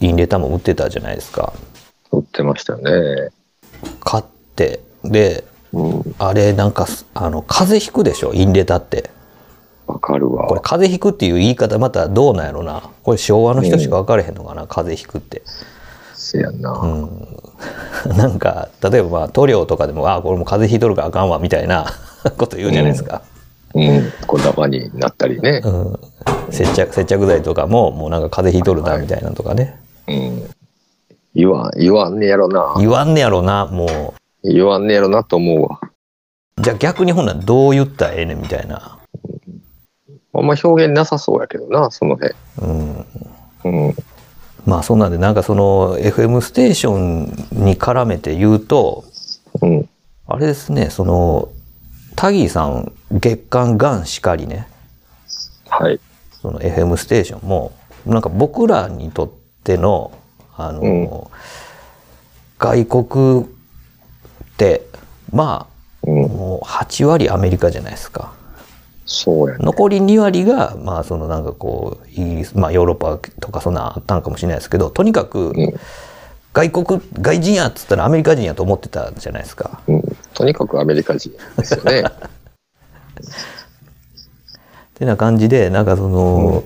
[0.00, 1.52] インレタも売ってたじゃないですか
[2.12, 3.30] 売ってましたよね。
[4.00, 4.24] 買っ
[4.54, 6.14] てでうん。
[6.18, 8.32] あれなんかすあの風邪ひくでしょ？
[8.32, 9.10] インレタって
[9.86, 10.54] わかるわこ。
[10.54, 15.42] れ風邪ひくっていう言い方またどうなんやろなこれ昭和の人しか分からへんのかな、風邪ひくって
[16.14, 16.80] せやんな。
[18.16, 21.86] なんか例えばまあ塗料とかでもあこれも風邪ひいとるからあかんわみたいな
[22.38, 23.22] こと言うじゃないですか、
[23.74, 24.12] うん。
[24.26, 25.60] こだまになったりね。
[25.64, 25.98] うん、
[26.50, 30.50] 接着接着剤とかももうなんか風邪ひいとるなみたいなのとかね、うん。
[31.34, 32.74] 言わん、言わんねやろな。
[32.78, 35.80] 言わんねやろなも言わんねやろなと思うわ。
[36.58, 38.98] うじゃあ逆にほんならどう言ったらええねんみたいな、
[40.32, 42.34] あんま表現なさそうやけどな、その辺。
[42.62, 43.06] うん、
[43.64, 43.94] うん。
[44.66, 49.04] まあそんなんでなんかその FM ステーションに絡めて言うと
[49.60, 49.88] うん。
[50.26, 51.50] あれですねその
[52.16, 54.68] タギーさん月刊ガンしかりね
[55.68, 56.00] はい。
[56.44, 57.72] その FM ステーションも
[58.04, 59.30] なんか僕らにとっ
[59.64, 60.12] ての
[60.54, 61.08] あの、うん
[62.56, 63.46] 外国っ
[64.56, 64.86] て
[65.32, 65.74] まあ
[66.06, 66.14] うん。
[66.22, 68.32] もう8割アメリカじゃないですか
[69.06, 69.64] そうやね。
[69.64, 75.74] 残り2割がまあそのなんかこうイギリスまあヨーロッパとかそんなんあったんかもしれないですけどとにかくうん
[76.52, 79.82] 外国外人やっつったらアメリカ人やと思ってたじゃないですか。
[79.88, 80.02] うん。
[80.34, 82.04] とにかくアメリカ人ですよね。
[84.94, 86.64] ってな感じでなんかその、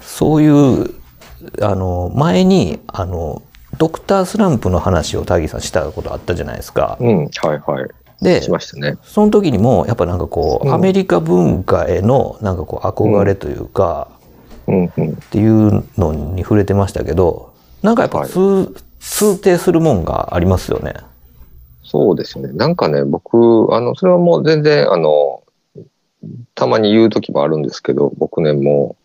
[0.00, 0.94] そういう
[1.60, 3.42] あの前にあの
[3.78, 6.96] ドクタースランプの話をタギさんしたことあったじゃないですか。
[7.00, 7.18] うん。
[7.18, 7.30] はい
[7.70, 7.88] はい。
[8.22, 8.96] でしましたね。
[9.02, 14.08] その時にもやっぱなんかこう、うんアメリカ文化へのなんかこう憧れというか、
[14.66, 15.10] うんうん。
[15.12, 17.52] っていうのに触れてましたけど
[17.82, 20.94] なんかやっぱ通,、通底するもんがありますよね。
[21.82, 22.52] そうですよね。
[22.52, 25.42] なんかね、僕、あの、それはもう全然、あの、
[26.54, 28.96] たまに言う時もあるんですけど、僕ね、も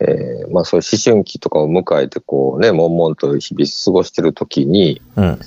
[0.00, 5.38] う、えーまあそういう思春期とかを迎えて、こうね、悶々と日々過ごしてる時に、うん。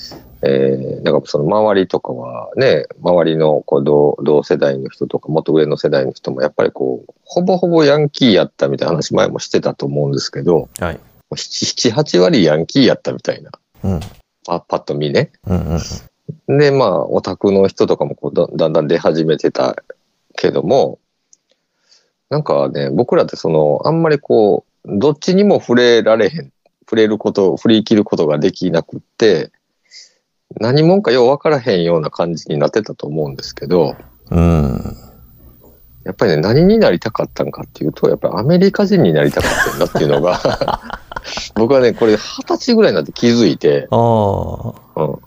[0.44, 11.00] えー、なんかその周りとかはね、周りのこう同同世代の人とか、もっと上の世代の人も、やっぱりこう、ほぼほぼヤンキーやったみたいな話前もしてたと思うんですけど、はい。
[11.32, 13.52] 7、8割ヤンキーやったみたいな、
[13.84, 14.00] うん。
[14.46, 15.32] パパッと見ね。
[15.48, 15.80] うんうん
[16.48, 19.76] で、まあ、オタクの人とかもこうだだんだん出始めてた
[20.36, 21.00] けども、
[22.30, 26.52] なんかね、僕らってその、あんまりこう、どっちにも触れられへん、
[26.82, 29.52] 触れること、振り切ることができなくって、
[30.60, 33.96] 何者かよう分からへんような感じになってたと思うんですけど、
[34.30, 34.98] うん。
[36.04, 40.40] やっぱりね、何になりたかったんかっていうと、やっぱりアメリカ人になりたかったんだっていうのが、
[41.56, 43.96] 僕はね、これ二十歳ぐらいになって気づいて、あ
[44.96, 45.20] あうん、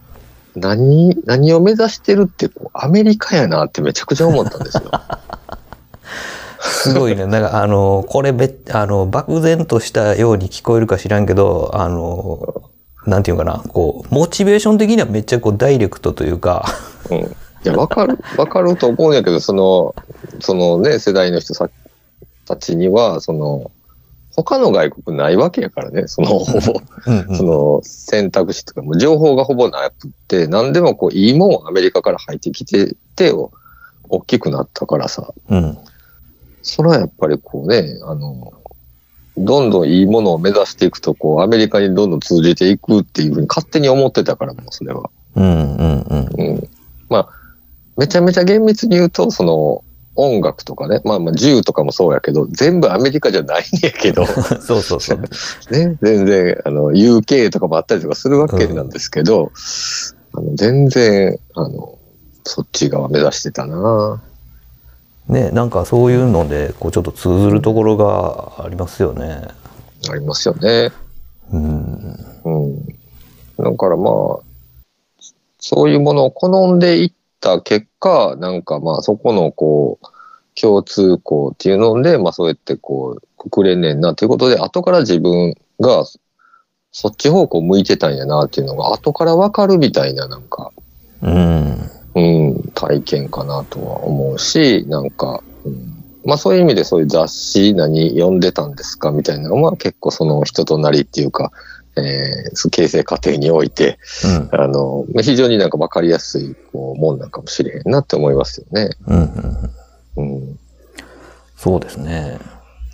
[0.57, 4.83] 何、何を目指してるってこう、アメリカやなってめちゃくちゃ思ったんですよ。
[6.61, 7.27] すごいね。
[7.27, 12.63] なんかあの、これべ、あの、漠然としたように聞こえるか知らんけど、あの、
[13.07, 16.67] なんていうかな、こう、モチベーション的にはめっちゃこう、ダイレクトというか、
[17.11, 17.19] うん。
[17.19, 17.27] い
[17.65, 19.95] や、わかる、わかると思うんやけど、その、
[20.41, 21.69] そのね、世代の人さ
[22.47, 23.71] たちには、その、
[24.37, 33.33] 他の外国ないわけやからね、その、ほぼ、うんうんその選択肢とか、もう情報がほぼなくって、何でもこう、いいもんをアメリカから入ってきてて、
[34.09, 35.79] 大きくなったからさ、うん。
[36.63, 38.53] それはやっぱりこうね、あの、
[39.37, 45.11] どんどんいいものを目指していくと、こう、アメリカにどんどん通じていくっていうふうに勝手に思ってたから、もうそれは。
[45.37, 46.29] うんうんうん。
[46.39, 46.69] うん。
[47.09, 47.29] まあ、
[47.97, 49.85] めちゃめちゃ厳密に言うと、その、
[50.17, 54.27] 音楽とかね、まあまあ銃とかもそうやけど、全部アメリカじゃないんやけど、
[54.61, 55.21] そうそうそう。
[55.71, 59.51] ね、全然、あの、UK とかもあったりとかするわけなんですけど、
[60.33, 61.99] あの全然、あの、
[62.45, 64.23] そっち側目指してたな
[65.29, 69.49] ね、なんかそういうので、こう、ちょっと通ずるところがありますよね。
[70.11, 70.93] ありますよね。
[71.51, 72.17] うん。
[72.45, 72.87] うん。
[73.59, 74.39] だからまあ、
[75.59, 77.13] そういうものを好んでいっ
[77.45, 80.07] た結果、なんかまあそこのこう、
[80.59, 86.05] 共通項っていうので、まあそうやってこう、くくれんねんなということで、後から自分が
[86.91, 90.73] そっち方向向いてたんやなっていうのが後からわかるみたいななんか、
[91.21, 91.91] うん。
[92.15, 101.53] うん、体験かなとは思うし、なんか、うん、まあそういう意味でそういう雑誌何読んでたんですかみたいなのは結構その人となりっていうか、
[101.97, 104.61] えー、形成過程において、うん。
[104.61, 108.91] あの、まあ非常になんか分かりやすいこうもんなんかもしれへんなって思いますよね。
[109.07, 109.25] うんうん
[110.17, 110.39] うん。
[110.39, 110.59] うん。
[111.57, 112.39] そうですね。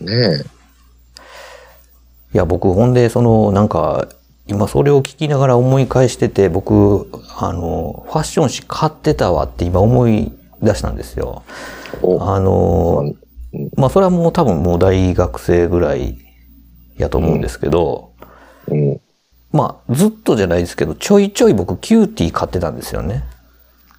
[0.00, 0.44] ね
[2.32, 4.06] いや、僕、ほんで、その、なんか、
[4.46, 10.32] 今それを聞きながら思い返してて、僕、あの、ファッション誌買ってたわって今思い
[10.62, 11.42] 出したんですよ。
[12.20, 13.14] あの、
[13.76, 16.18] まあ、それはもう多分もう大学生ぐらい
[16.96, 18.09] やと思うんですけど、うん。
[19.52, 23.24] まあ、ずっとじゃないですけど、ちょいちょい僕、キューティー買ってたんですよね。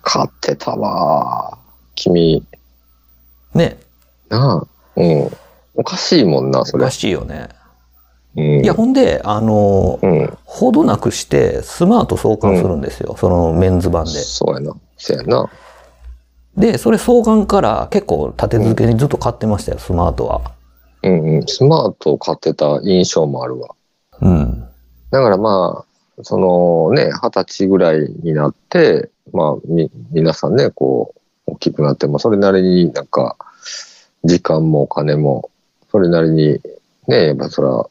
[0.01, 1.57] 買ってたわ。
[1.95, 2.45] 君、
[3.53, 3.77] ね。
[4.29, 4.67] なあ。
[4.95, 5.31] うん。
[5.75, 6.91] おかしいもんな、それおか。
[6.91, 7.49] しいよね。
[8.37, 8.63] うん。
[8.63, 10.37] いや、ほんで、あの、うん。
[10.45, 13.15] ほどなくして、スマート創刊するんですよ。
[13.17, 14.11] そのメンズ版で。
[14.11, 14.73] そうやな。
[14.97, 15.49] そうやな。
[16.57, 20.41] で、それ創刊から結構立て続けにずっと買ってましたよ、スマートは。
[21.03, 21.47] うんうん。
[21.47, 23.75] スマートを買ってた印象もあるわ。
[24.21, 24.67] うん。
[25.11, 31.15] だからまあ、そのね、二十歳ぐらいになって、まあ、み、皆さんね、こ
[31.47, 33.37] う、大きくなって、まあ、それなりになんか、
[34.23, 35.49] 時間もお金も、
[35.91, 36.59] それなりに、
[37.07, 37.85] ね、やっぱそら、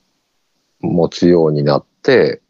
[0.80, 2.40] 持つようになって、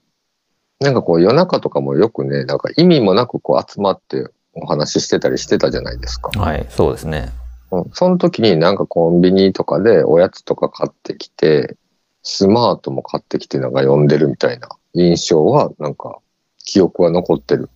[0.81, 6.31] なんかこう夜中とかもよくね、なんか意味もなくこう集まってお話ししてたりしてたじゃないですか。
[6.39, 7.33] はい、そうですね。
[7.71, 11.77] うん、その時になんかコンビニとかでおやつとか買ってきて、
[12.23, 16.19] スマートも買ってきてなんか読んでるみたいな印象はなんか
[16.65, 17.71] 記憶は残ってる。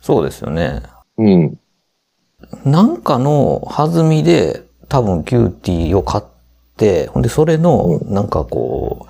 [0.00, 0.82] そうですよね。
[1.18, 1.58] うん。
[2.64, 6.24] なんかの弾みで多分 CUTiE を買っ
[6.76, 9.06] て、ほんでそれのなんかこ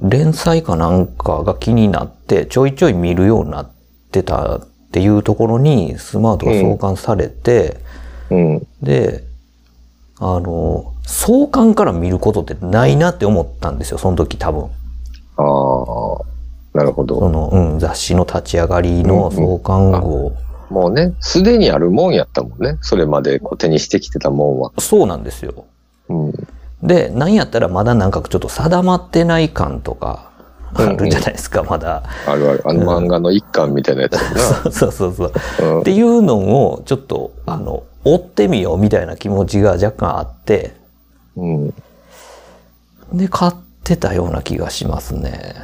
[0.00, 3.70] う、連載かなんかが気になってちょいちょい見るようになっ
[4.10, 7.78] てたっていうところにスマートが創刊されて、
[8.30, 8.66] うん。
[8.82, 9.24] で、
[10.18, 14.64] あの、創刊から見ることってないなって思ったんですよ、その時多分。
[15.36, 17.28] ああ、なるほそど。
[17.28, 20.32] の、うん、雑誌の立ち上がりの創刊号。
[20.70, 22.78] もうね、すでにあるもんやったもんね。
[22.80, 24.72] それまでこう手にしてきてたもんは。
[24.78, 25.64] そうなんですよ。
[26.08, 26.32] うん。
[26.82, 30.30] で、なんやったらまだなんかちょっと定まってない感とか
[30.74, 32.02] あるじゃないですか、まだ。
[32.26, 32.62] あるある。
[32.64, 34.20] あの漫画の一巻みたいなやつや
[34.72, 35.32] そうそうそう。
[35.60, 35.68] な。
[35.68, 40.72] うんっていうのをちょっと、あの、追ってみようみたいな気持ちが若干あって、
[41.34, 41.74] うん。
[43.12, 43.52] で、買っ
[43.82, 45.56] てたような気がしますね。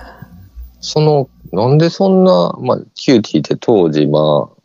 [0.80, 4.62] その、なんでそんな、まあ、 CUTiE って当時、まあ、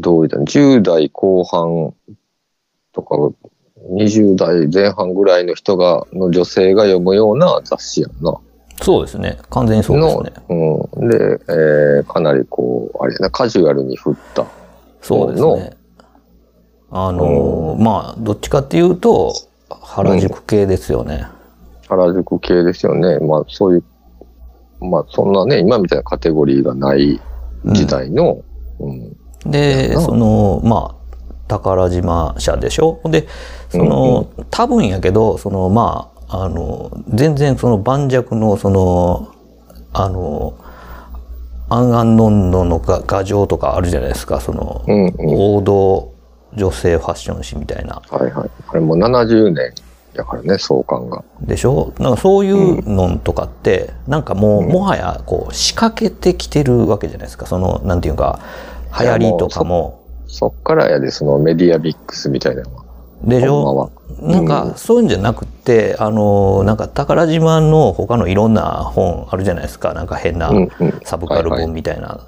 [0.00, 1.94] どういったの ?10 代後半
[2.92, 3.14] とか、
[3.92, 8.36] 20代前半ぐらいの人が、の女性が読むような雑誌やんな。
[8.80, 9.38] そうですね。
[9.50, 10.32] 完全にそうですのね。
[10.98, 11.08] うん。
[11.08, 14.44] で、えーかなりこう、あれやな、カジュアルに振った。
[15.00, 15.81] そうですね。
[16.94, 19.32] あの、まあ、どっちかっていうと、
[19.70, 21.26] 原宿系ですよね。
[21.88, 23.18] 原宿系ですよね。
[23.18, 23.84] まあ、そういう、
[24.84, 27.18] まあ、そんなね、今みたいなカテゴリーがない
[27.64, 28.42] 時代の、
[28.78, 29.16] うん。
[29.50, 33.00] で、なその、まあ、宝島社でしょ？
[33.04, 33.26] で、
[33.70, 39.28] その、多分やけど、その、まあ、あの、全然その盤石の、その、
[39.94, 40.54] あの、
[41.70, 45.14] アンアンノンノの画画像とかあるじゃないですか、その、うんうん。
[45.56, 46.12] 王道
[46.54, 48.02] 女性ファッション誌みたいな。
[48.10, 48.50] はいはい。
[48.68, 49.72] あれもう70年
[50.14, 51.24] やからね、創刊が。
[51.40, 51.92] でしょ？
[51.98, 57.46] なんかそういうのとかって、なんかもう、もはや、こう、仕掛けてきてるわけじゃないですか。
[57.46, 58.40] その、なんていうか、
[59.00, 60.00] 流行りとかも。
[60.26, 62.82] そっからやで、そのメディアミックスみたいなのは。
[63.24, 63.90] でしょ？
[64.20, 69.94] なんか、そういうんじゃなくて、あの、なんか宝島の他のいろんな本あるじゃないですか。
[69.94, 72.20] なんか変なうんうんサブカル本みたいな。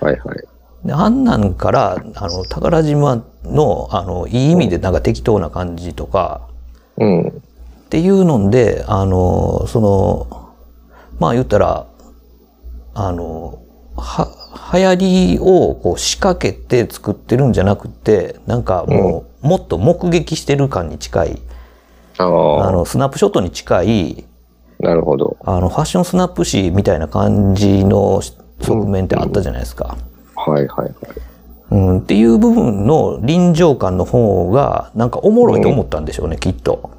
[0.00, 0.44] はいはい。
[0.84, 6.48] であんなんから、あの、宝島の、あの、いい意味でなんか適当な感じとか、
[6.96, 7.28] うん。
[7.28, 7.30] っ
[7.90, 10.52] ていうので、あの、その、
[11.18, 11.86] まあ言ったら、
[12.94, 13.60] あの、
[13.96, 14.28] は、
[14.72, 14.94] 流行
[15.34, 21.42] りをこう仕掛けて作ってるんじゃなくて、なんかもう、もっと目撃してる感に近い、
[22.18, 24.24] あの、スナップショットに近い、
[24.78, 25.36] なるほど。
[25.40, 28.20] あの、ファッションスナップ誌みたいな感じの
[28.60, 29.96] 側面ってあったじゃないですか。
[30.48, 30.94] はいはいはい。
[31.70, 36.90] うん、っていう部分の臨場感の方が、なんかおもろいと思ったんでしょうね、きっと。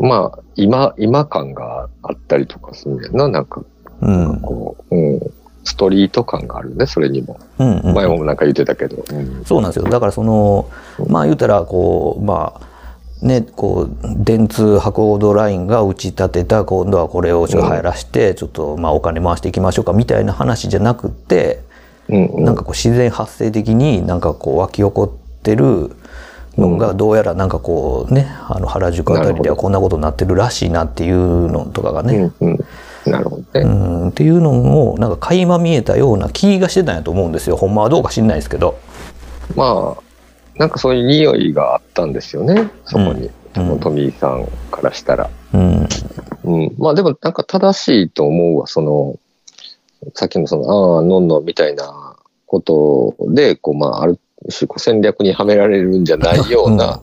[0.00, 3.62] まあ、今、今感があったりとかするんだよな、なんか、
[4.00, 4.40] うん。
[4.40, 5.20] こう、うん。
[5.64, 7.38] ストリート感があるね、それにも。
[7.58, 7.94] うん、うん。
[7.94, 9.04] 前もなんか言ってたけど。
[9.10, 9.44] うん。
[9.44, 9.84] そうなんですよ。
[9.84, 10.70] だからその、
[11.08, 12.66] まあ言うたら、こう、まあ、
[13.26, 21.65] ね、こう、電通博報堂ラインが打ち立てた、今度はこれをちょっと入らして、ちょっとまあお金回していきましょうかみたいな話じゃなくって、
[22.08, 22.44] うんうん。
[22.44, 25.90] なんかこう自然発生的になんかこう湧き起こってる、
[26.58, 33.10] のがどうやらなんかこうね、あの原宿あたりではこんなことになってるらしいなっていうのとかがね、うんうん。
[33.10, 33.64] なるほどうね。
[33.64, 37.56] ん、っていうのをなんか垣間見えたような気がしてたんやと思うんですよ。
[37.56, 38.78] ほんまはどうか知んないですけど。
[39.54, 40.02] まあ、
[40.58, 43.26] なんかそういう匂いがあったんですよね、そこに。
[43.26, 43.32] うん
[43.80, 45.30] トミーさんからしたら。
[45.54, 45.88] うん。
[46.44, 46.74] うん。
[46.76, 49.18] まあでもなんか正しいと思うわ、その、
[50.14, 54.18] さっきのその、ああ、のんのんみたいなことで、こう、まあ、ある
[54.50, 57.02] 種戦略にはめられるんじゃないような、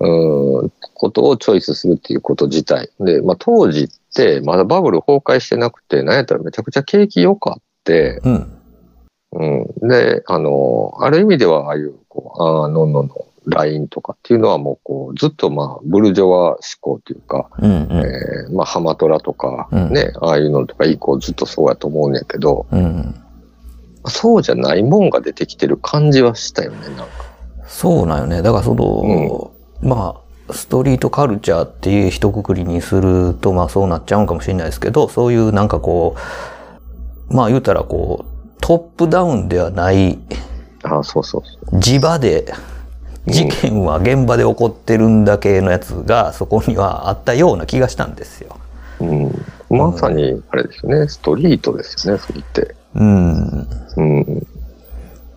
[0.00, 2.90] うん、ことをチョイスするっていうこと自体。
[3.00, 8.52] で、まあ当時って、まだバブル崩壊してなくて、なんやったらめちゃくちゃ景気良かって、うん。
[9.32, 9.88] うん。
[9.88, 17.70] で、あの、ある意味では、ああいう、こう、ああ、のんのんのラインとかっていうのはもう、こう、ずっとまあ、ブルジョワ思考というか、うん。
[17.70, 17.92] うん。
[17.98, 23.14] えーまあ、ハマトラとか、うんね、ああいうのとか以降ずっとそうやと思うんやけど、うん。
[24.06, 27.06] そうじゃないもんが出てきてる感じはしたよね、なんか。
[27.66, 28.42] そうなんよね。
[28.42, 30.16] だからその、ま
[30.48, 36.16] あ、ストリートカルチャーっていう一括りにすると、まあそうなっちゃうんかもしれないですけど、そういうなんかこ
[37.30, 40.18] う、まあ言うたらこう、トップダウンではない
[40.84, 42.52] ああ、そうそうそ地場で、
[43.26, 48.56] 事件は現場で起こってるんだけのやつがそこにはあったような気がしたんですよ。
[49.00, 49.04] う。
[49.04, 49.44] うん。
[49.68, 52.74] まさに、あれですよね、ストリートですよね、それって。
[52.94, 53.68] うん。
[53.96, 54.46] うん。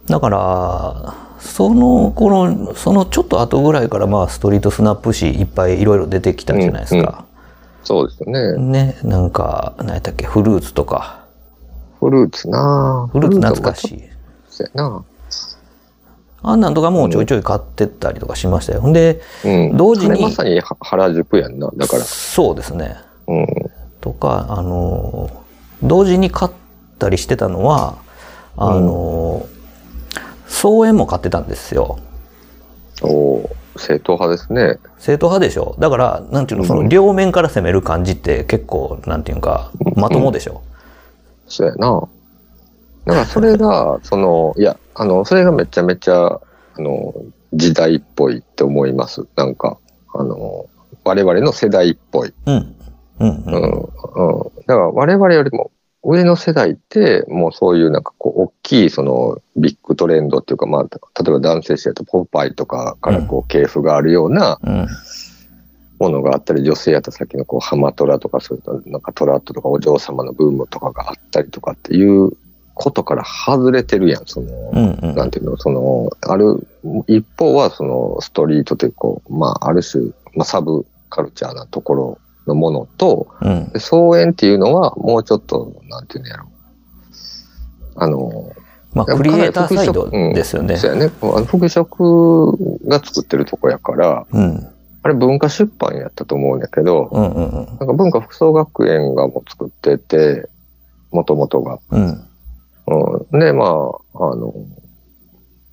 [0.07, 7.25] だから、その頃、そのちょっと後ぐらいからまあストリートスナップ誌いっぱいいろいろ出てきたじゃないですか。
[7.83, 8.57] そうですよね。
[8.57, 11.25] ね、なんか、何やったっけ、フルーツとか。
[11.99, 13.97] フルーツなフルーツ懐かしい。
[13.97, 14.01] い。
[14.49, 15.03] そうやな。
[16.41, 18.81] あんなんとかもうちょいちょい買ってったりとかしましたよ。
[18.81, 19.77] ほんで、うん。
[19.77, 21.69] 同時にまさには原宿やんな。
[21.75, 22.03] だから。
[22.03, 22.95] そうですね。
[23.27, 23.47] うん。
[24.01, 25.29] とか、あの、
[25.83, 26.51] 同時に買っ
[26.97, 27.97] たりしてたのは、
[28.55, 29.45] あの、
[30.47, 31.99] 草園も買ってたんですよ。
[33.01, 34.77] おー正統派ですね。
[34.97, 40.61] 正統派でしょだから、なんていうの、その両面から攻める感じって結構、なんていうか、まともでしょ、
[41.47, 42.07] そうやな。
[43.05, 46.41] だからそれが、 その、いや、あの、それがめちゃめちゃ、あ
[46.77, 47.13] の、
[47.53, 49.25] 時代っぽいって思います。
[49.37, 49.77] なんか、
[50.13, 50.69] あの、
[51.05, 52.33] 我々の世代っぽい。
[52.45, 52.75] うん。
[53.19, 53.29] うん。
[53.29, 53.55] う、うんん。
[53.55, 53.63] うん。
[53.63, 53.93] だか
[54.67, 55.71] ら我々よりも
[56.03, 60.89] 上の世代って、もうそういうなんかこう、大きいそのビッグトレンドっていうか、まあ、例
[61.29, 64.87] えば男性誌だとポパイとかからこう、系譜があるようなうん。
[65.99, 72.33] ものがあったり、女性やったらさっきのこう、ハマトラとか、そういうなんかトラットとかお嬢様のブームとかがあったりとかっていう
[72.79, 74.99] ことから外れてるやん、その、うん。
[75.01, 75.15] うん。
[75.15, 76.65] なんていうの、その、ある、
[77.07, 82.17] 一方はそのストリートというこう、まあ、ある種、まあ、サブカルチャーなところ
[82.47, 83.69] のものと、うん。
[83.73, 86.45] で草園っていうのはもうちょっと、なんていうんやろ。
[87.97, 88.53] あの、
[88.93, 90.77] まあ、クリエイターサイドですよね。
[90.77, 91.11] そうやね。
[91.21, 91.83] あの服飾
[92.87, 94.67] が作ってるとこやから、うん。
[95.03, 97.65] あれ文化出版やったと思うんやけど、うんうんうん。
[97.65, 100.47] なんか文化服装学園がもう作ってて、
[101.11, 101.79] もともとが。
[101.91, 102.28] うん。
[103.31, 104.53] うん、で、まあ、あの、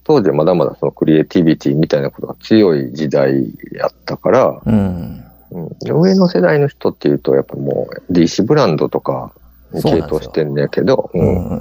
[0.05, 5.25] 当時はまだまだそのクリエイティビティみたいなことが強い時代やったから、うん。
[5.51, 9.33] うん、で上の世代の人っていうと、やっぱもう DC ブランドとか
[9.73, 11.59] に系統してんねんけど、ううんん。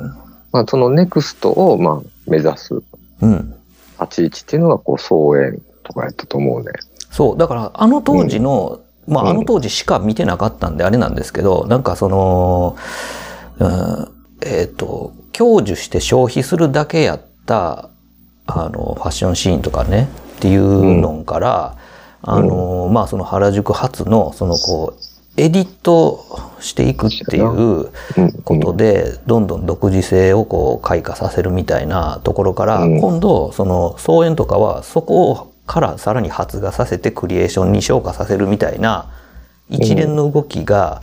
[0.52, 2.76] まあ、そのネクストをまあ目指す
[3.22, 3.56] うん。
[4.00, 6.72] 立ち位置っていうのがこう草園とかやったと思うね。
[7.10, 7.38] そう。
[7.38, 12.78] だから、あの当時の、まあ、あの当時しか見てなかったんであれなんですけど、なんかその、
[13.60, 14.15] うん、
[14.46, 17.90] えっ、と、享受して消費するだけやった、
[18.46, 21.78] あの、ファッションシーンとかね、っていうのから、
[22.22, 26.24] あの、まあ、その原宿発の、そのこう、エディット
[26.62, 33.02] していくっていううん、ことで、どんどん独自性をこう開花させるみたいなところから、うん。
[33.02, 39.10] 今度、その草園とかは、そこをからさらに発芽させてクリエーションに昇華させるみたいな、
[39.70, 41.02] 一連の動きが、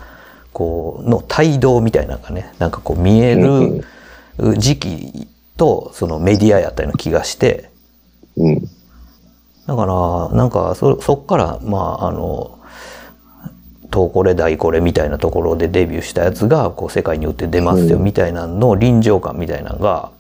[0.53, 3.85] こう、の帯同みたいなのがね、なんかこう見える
[4.59, 7.71] 時期と、そのメディアやったような気がして、
[8.37, 8.61] うん。
[9.67, 12.59] だから、なんかそ、そっから、まあ、あの、
[13.93, 20.11] 東これ大これみたいなところでデビューしたやつが、こう、世界に売って出ますよみたいなのの臨場感みたいなのが、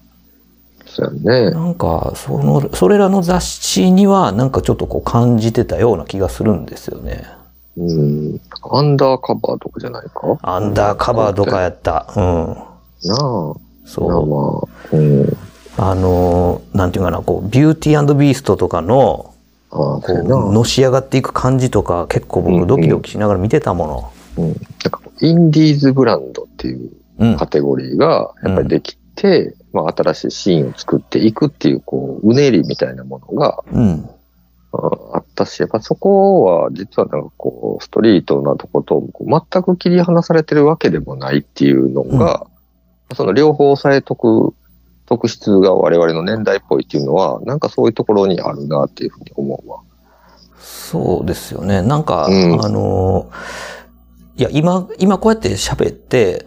[0.86, 1.50] そうやね。
[1.50, 7.24] なんか、その、それらの雑誌には、なんかちょっとこう感じてたような気がするんですよね。
[7.76, 8.40] うん。
[8.70, 10.38] アンダーカバーとかじゃないか？
[10.42, 12.12] アンダーカバーとかやった。
[12.16, 12.22] うん。
[13.04, 13.18] なあ。
[13.84, 14.26] そう。
[14.26, 15.36] まあ、うん。
[15.78, 19.34] あの、なんていうかな、こう、ビューティービーストとかの、
[19.70, 20.22] ああ、こう。
[20.22, 24.48] のし上がっていく感じとか、結構僕ドキドキしながら見てたもうん。
[24.48, 24.54] なん
[24.90, 27.30] かインディーズブランドっていうの。
[27.30, 27.46] うんカ。
[27.46, 34.10] テゴリーがやっぱりできて、まあ新しいシーンを作っていくっていう、こう、うねりみたいなものが、うん。
[34.72, 42.46] ああったし、やっぱそこは実はなんかこう、ストリートなとこと全く切り離されてるわけでもないっていうのが、
[43.14, 44.54] その両方押さえとく
[45.06, 49.80] 特質が我々の年代っぽいっていうのは、なんかそういうところにあるなっていうふうに思うわ。
[50.58, 51.82] そうですよね。
[51.82, 53.30] なんか、うんあの、
[54.36, 56.46] いや、今、今こうやって喋って、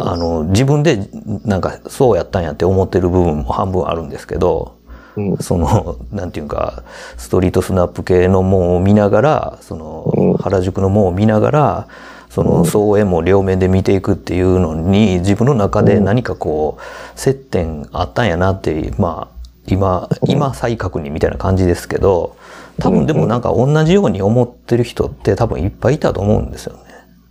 [0.00, 1.08] あの、自分で
[1.44, 4.76] なんかそうやったんやって思ってる部分も半分あるんですけど、
[5.16, 5.36] うん。
[5.38, 6.82] その、なんていうか、
[7.16, 11.88] ストリートスナップ系のもんを見ながら、そのうん、原宿のもんを見ながら、
[12.30, 22.36] その、総演も両面で見ていくっていうのに、自分の中で何かこう、接点あったんやなって、まあ、今、今再確認みたいな感じですけど、
[22.78, 26.80] 多分でもなんか同じように思ってる人って多分いっぱいいたと思うんですよね。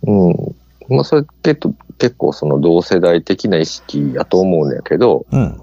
[0.06, 0.96] うん。
[0.96, 5.60] まあそれってと結構その同世代的な意識やと思うんやけど、うん。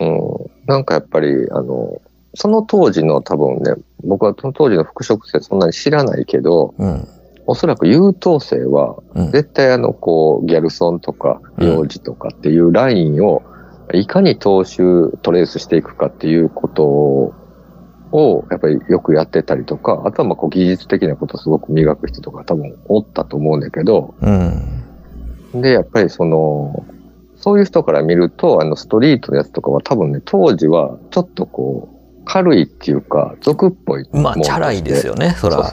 [0.00, 0.66] うん。
[0.66, 2.00] なんかやっぱり、あの、
[2.34, 3.74] その当時の多分ね、
[4.04, 7.08] 僕はその当時の服飾性そんなに知らないけど、うん。
[7.46, 9.30] おそらく優等生は、うん。
[9.32, 13.42] 絶対あの、こう、ギャルソンとか、うん幼児とかっていうラインを、
[13.92, 24.30] いかに踏襲、トレースしていくかっていうことを、やっぱりよくやってたりとか、あとはまあこう技術的なことをすごく磨く人とか多分おったと思うんだけど、う
[25.58, 25.60] ん。
[25.60, 26.86] で、やっぱりその、
[27.42, 34.08] そういう人から見ると、あの、ストリートのやつとかは多分ね、当時はちょっとこう、軽いっていうか、俗っぽい。
[34.12, 35.72] まあ、チャラいですよね、そら。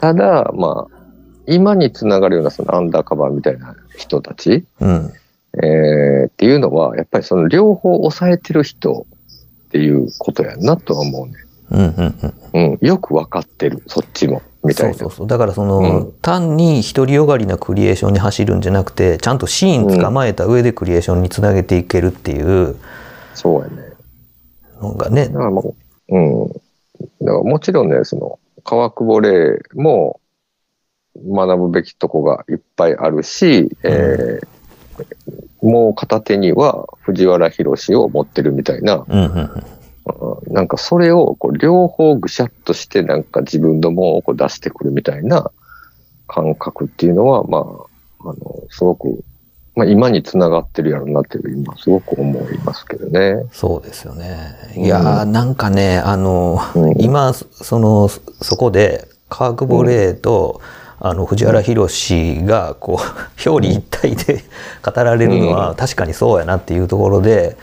[0.00, 0.98] ただ、まあ、
[1.46, 5.12] 今につながるようなそのアンダーカバーみたいな人たち、うん。
[5.62, 9.06] えーっていうのは、やっぱりその両方抑えてる人
[9.68, 11.34] っていうことやなとは思うね。
[11.70, 11.80] うん。
[11.80, 12.34] うん。
[12.52, 12.72] うん。
[12.72, 12.86] うん。
[12.86, 14.42] よくわかってる、そっちも。
[14.64, 14.94] みたいな。
[14.94, 15.26] そうそうそう。
[15.26, 22.76] だからその、うん単に独りよがりなクリエーションに走るんじゃなくて、ちゃんとシーン捕まえた上でクリエーションにつなげていけるっていう
[23.34, 23.74] そうやね。
[24.80, 25.74] のがねだ、からも
[26.08, 26.48] う、うん。
[26.48, 26.62] だか
[27.24, 30.20] らもちろんね、その、川久保玲も
[31.16, 34.46] 学ぶべきとこがいっぱいあるし、えー
[35.62, 39.62] もう片手には藤原宏を持ってるみたいな、うんうんうん。
[40.08, 45.50] うんなんかそれをこう両方ぐしゃっとしてなんか自分のものをこう出してくるみたいな
[46.26, 47.62] 感覚っていうのは、まあ、
[48.20, 48.36] あの、
[48.70, 49.24] すごく、
[49.74, 53.44] まあ今につながってるやろうなっていう今すごく思いますけどね。
[53.52, 54.54] そうですよね。
[54.76, 60.60] いやー、なんかね、あの、うん今、その、そこで、川久保玲と、
[61.00, 64.42] あの、藤原宏が、こう、表裏一体で
[64.84, 67.56] 語られるのは、確かにそうやなっていうところで、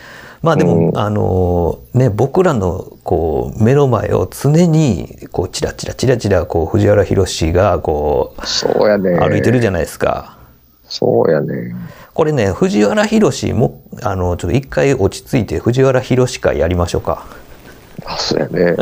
[0.46, 9.18] まあでも、うんあの、ね、僕らの、こう、目の前を常に、こう、チラチラチラチラ、こう、藤原宏が、こう、そうやね。
[9.18, 10.38] 歩いてるじゃないですか。
[10.88, 11.76] そうやね。
[12.14, 17.26] これね、藤原宏も、あの、ちょっと一回落ち着いて、藤原宏会やりましょうか。
[18.06, 18.76] あ、そうやね。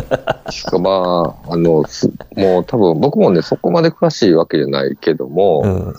[0.49, 5.95] しかまあ、あの、すもう多分僕もね、そこまで詳しいわけじゃないけども、うん。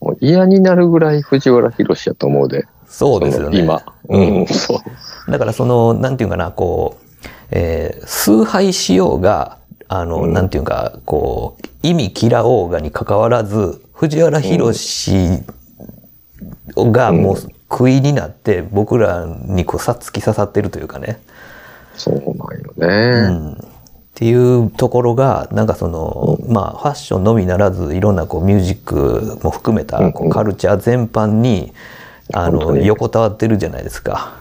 [0.00, 2.66] もう嫌になるぐらい藤原宏やと思うで。
[2.92, 3.58] そうですよね。
[3.58, 3.82] 今。
[4.08, 4.80] うん、そ
[5.26, 5.30] う。
[5.30, 9.56] だからその、なんていうかな、こう、えー崇拝しようが、
[9.88, 15.36] あの、うんなんていうか、こう、意味嫌おうがに関わらず、藤原宏
[16.76, 17.36] がもう
[17.70, 21.18] 食いになって、僕らにこう、さっつき刺さってるというかね。
[21.96, 23.28] そうなんようね。
[23.28, 23.52] ん。
[23.52, 23.56] っ
[24.14, 31.72] ていうところが、なんかその、まあ、ファッションのみならず、いろんなこう、ミュージックも含めた、こうんううんカルチャー全般に、
[32.32, 34.36] あの、横たわってるじゃないですか。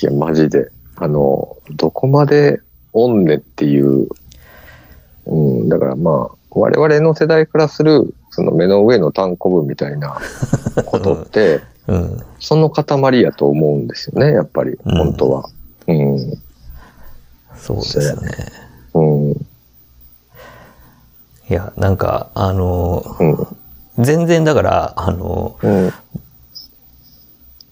[0.00, 0.70] いや、マジで。
[0.96, 2.60] あの、どこまで
[2.92, 4.08] おんねっていう。
[5.26, 10.18] うん、だからまあ、我々の世代からする、その目の上の単行部みたいな
[10.86, 12.18] ことって、うん。
[12.40, 15.48] その塊やと思うんですよね、やっぱり、うん本当は。
[15.86, 16.18] うん。
[17.56, 18.30] そうですよね。
[18.94, 19.30] うん。
[19.32, 19.36] い
[21.48, 23.24] や、なんか、あの、う
[24.02, 24.04] ん。
[24.04, 25.92] 全然だから、あの、うん。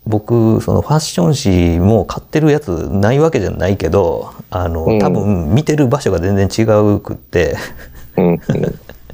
[0.07, 6.63] 僕、そのファッション誌も買ってるやつないわけじゃないけど、あの、うん多分見てる場所が全然違
[6.95, 7.57] うくって、
[8.17, 8.41] うん。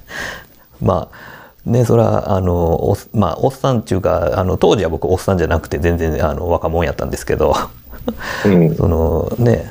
[0.80, 7.54] まあ、ね、そら、あの、おっまあ、おっさんっていうか、あの、当時は僕おっさんじゃなくて全然、あの、若者やったんですけど、
[8.46, 8.74] うん。
[8.76, 9.70] そのね、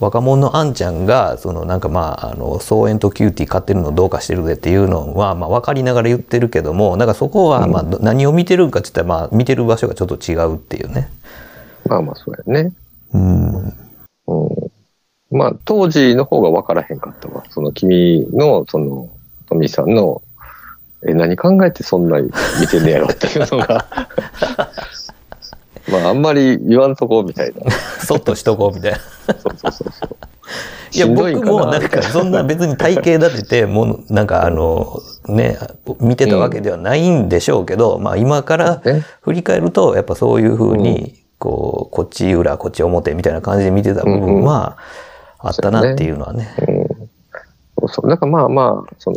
[0.00, 11.10] 若者のあんちゃんが、そのなんかまあ、あの、装苑と CUTiE 買ってるのどうかしてるぜっていうのは、まあ分かりながら言ってるけども、なんかそこは、まあ、何を見てるんかって言ったら、まあ、見てる場所がちょっと違うっていうね。
[11.86, 12.72] まあまあ、そうやね。
[13.12, 13.66] うん。
[13.66, 13.74] うん。
[15.30, 17.44] まあ、当時の方が分からへんかったわ。
[17.50, 19.10] その君の、その、
[19.48, 20.22] トミーさんの、
[21.06, 22.30] え、何考えてそんなに
[22.60, 23.86] 見てんねやろっていうのが、
[24.58, 24.70] ま
[26.04, 27.70] あ、あんまり言わんとこみたいな。
[28.04, 28.98] そっとしとこうみたいな。
[28.98, 30.16] そうそうそうそう。
[30.92, 35.58] いや、僕もなんかそんな別に体型立てて、もうなんかあの、ね、
[36.00, 44.76] 見てたわけではないんでしょうけど、まあ今からね振り返ると、やっぱそういうふうに、こう、こっち裏、こっち表みたいな感じで見てた部分は
[45.38, 46.48] あったなっていうのはね。
[47.78, 48.08] そうそう。
[48.08, 49.10] なんかまあまあ、そ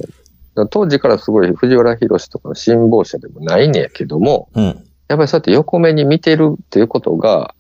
[0.56, 4.84] の、当時からすごい藤原宏とかの辛抱者でもないねやけども、うん。
[5.08, 7.56] やっぱりそうやって横目に見てるっていうことが、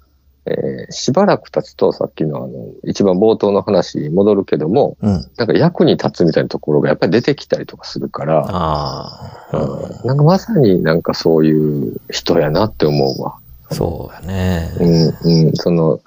[0.45, 2.49] えーしばらく経つと、さっきのあの、
[2.83, 5.25] 一番冒頭の話に戻るけども、うん。
[5.37, 13.37] なんか役に立つみたいなところがやっぱり出てきたりとかするから、ああ、うんなんかまさになんかそういう人やなって思うわ。
[13.71, 14.71] そうやね。
[14.79, 16.01] うん、うん、その、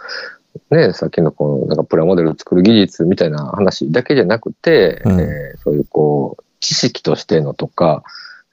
[0.71, 8.03] ね、さっきのこの、なんかプラモデル作る技術みたいな話だけじゃなくて、うんえーそういうこう、知識としてのとか、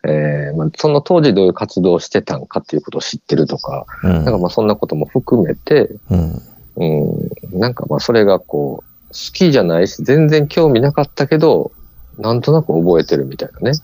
[0.06, 4.12] えーまあ、その当時どういう活動をしてたんかっていうことを知ってるとか、うん。
[4.12, 6.42] なんかまあそんなことも含めて、うん。
[6.76, 11.72] うん、なんかまあそれがこう、好きじゃないし、全然興味なかったけど、
[12.18, 13.80] なんとなく覚えてるみたいなね。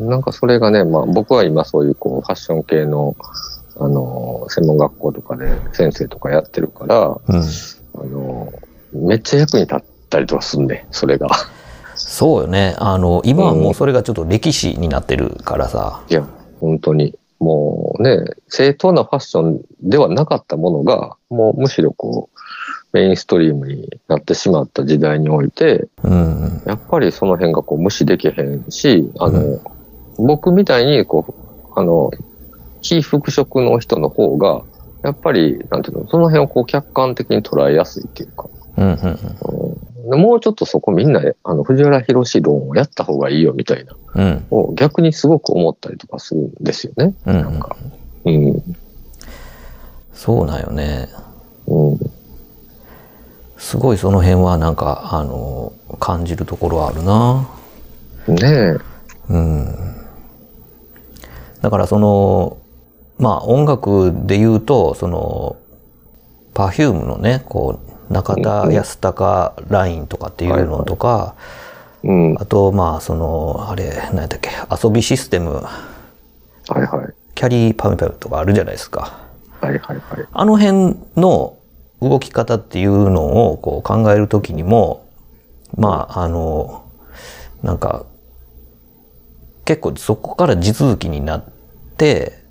[0.00, 0.08] うん。
[0.08, 3.16] なんかそれがね、まあ僕は今そういうこうファッション系の、
[3.78, 7.42] あの、専門学校とかで先生とかやってるから、うん。
[7.96, 8.52] あの、
[8.92, 11.28] めっちゃ役に立ったりとかすんね、それが。
[11.96, 12.74] そうよね。
[12.78, 16.02] あの、今はもうそれがちょっと歴史になってるからさ。
[16.08, 16.26] いや、
[16.60, 17.14] 本当に。
[17.40, 22.38] もうね、正当なファッションではなかったものが、もうむしろこう、
[22.92, 26.62] メインストリームになってしまった時代において、うん。
[26.64, 29.60] やっぱりその辺がこう無視できへんし、あの、う
[30.16, 32.12] 僕みたいにこう、あの、
[32.82, 34.62] 非服飾の人の方が、
[35.02, 38.84] やっぱり、なんていうの、その辺をこう客観的に捉えやすいっていうか、うん。
[38.84, 38.94] うん。
[38.94, 38.94] う
[39.72, 44.46] んもうちょっとそこみんな、あの、藤原宏論をやった方がいいよみたいな、うん。
[44.50, 47.14] を逆にすごく思ったりとかするんですよね。
[47.26, 47.34] うん。
[47.34, 47.76] なんか。
[48.24, 48.62] うん。
[50.12, 51.08] そうなんよね。
[51.66, 51.98] うん。
[53.56, 57.48] すごいその辺はなんか、あの、感じるところはあるな。
[58.28, 58.78] ね
[59.28, 59.94] うん。
[61.62, 62.58] だからその、
[63.18, 65.56] まあ音楽で言うと、その、
[66.52, 71.34] パフュームのね、こう、中田康隆ラインとかっていうのとか、
[72.04, 72.08] え。
[72.08, 72.36] うん。
[72.38, 77.14] あと、まあ、その、あれ、何やっけ、遊びシステム、はいはい。
[77.34, 79.18] キャリーパムパムとかあるじゃないですか。
[79.60, 80.26] はいはいはい。
[80.32, 81.56] あの辺の
[82.00, 85.06] 動き方っていうのをこう考えるときにも、
[85.76, 86.84] まあ、あの、
[87.62, 88.06] なんか、
[89.64, 91.44] 結構そこから地続きになっ
[91.96, 92.44] て、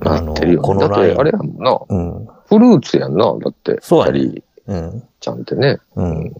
[0.00, 1.18] あの、このライン。
[1.18, 1.78] あれやもんな。
[1.88, 2.28] うん。
[2.48, 3.24] フルーツやんな。
[3.24, 5.02] だって、そうやねうん。
[5.20, 5.78] ちゃんってね。
[5.96, 6.34] うん。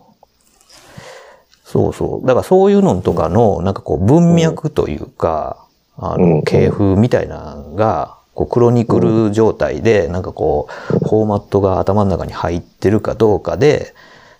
[1.64, 2.26] そうそう。
[2.26, 5.66] だからそういうのとかの、なんかこう文脈というか、
[5.96, 13.94] あうんの、系譜みたいなのが、こうクロニクル状態で、なんかこう、フォーマットが頭の中に入ってるかどうかで、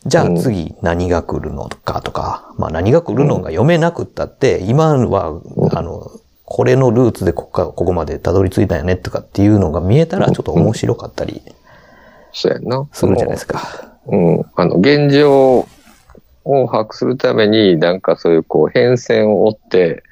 [0.04, 5.40] じゃあ次何が来るのかとか、まあ何が来るのが読めなくったって、今は、
[5.72, 6.10] あの、
[6.44, 11.40] これのルーツでここかここまでたどり着いたんやねとかっていうのが見えたらちょっと面白かったり
[12.32, 12.88] そうやんな。
[12.92, 13.98] するじゃないですか。
[14.06, 14.44] うん。
[14.56, 15.66] あの、現状
[16.44, 20.02] を把握するために、なんかそういうこう変遷を追って、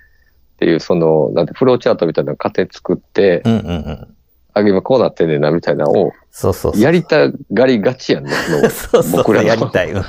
[0.56, 4.16] っていう、その、なんて、フローチャートみたいな過程作って、うんうんうん。
[4.52, 6.78] あ、今こうなってんねんな、みたいなのを、そうそう。
[6.78, 8.30] やりたがりがちやんね、
[8.70, 9.92] そうそう僕らのやりたい。
[9.92, 10.04] う ん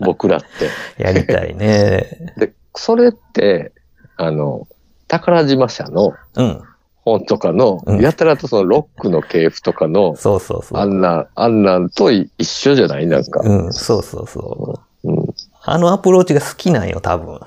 [0.00, 1.02] 僕らって。
[1.02, 2.32] やりたいね。
[2.36, 3.72] で、それって、
[4.16, 4.66] あの、
[5.06, 6.62] 宝島社のうん。
[7.04, 10.78] 本とかの、うんやたらとそのロックの系譜とかの、そうそうそう。
[10.78, 13.40] あんな、あんなんと一緒じゃないなんか。
[13.40, 15.12] うん、そうそうそう。
[15.12, 15.34] うん。
[15.64, 17.40] あのアプローチが好きなんよ、多分。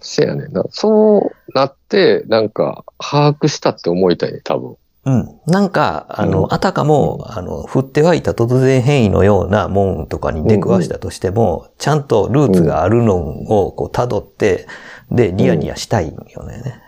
[0.00, 0.64] せやねんな。
[0.70, 4.76] そうなって、なんか、把握したって思いたいね、多分。
[5.06, 5.40] うん。
[5.46, 14.66] なんか、あの、うんあたかも、あの、降って湧いた突然変異のようなもんとかに出くわしたとしても、ちゃんとルーツがあるのをこう辿って、
[15.10, 16.80] で、ニヤニヤしたいんよね。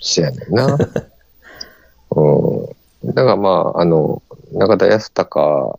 [0.00, 0.78] せやねんな。
[2.10, 3.14] うん。
[3.14, 5.78] だからまあ、あの、中田康隆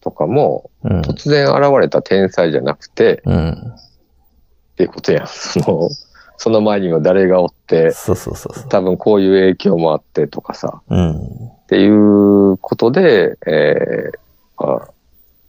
[0.00, 1.00] とかも、うん。
[1.02, 3.50] 突然現れた天才じゃなくて、うん。
[3.50, 5.26] っていうことやん。
[5.30, 5.90] その、
[6.36, 8.68] その前には誰がおって、そうそうそうそう。
[8.68, 11.12] 多分こういう影響もあってとかさ、うん。
[11.14, 14.22] っていうことで、えー
[14.64, 14.88] あ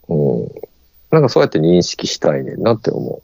[0.08, 0.48] うん、
[1.10, 3.22] なんかそうやって認識したいねんなって思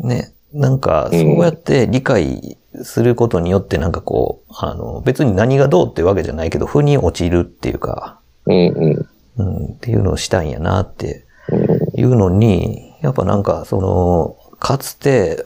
[0.00, 0.32] ね。
[0.52, 8.52] なんか、そうやって理解することによって、なんかこう、あの、別に何がどうってわけじゃないけど、負に落ちるっていうか、う。
[8.52, 9.08] うんうん。
[9.36, 15.44] うん、っていうのをしたいんやなってうんいうのに、やっぱなんか、その、かつて、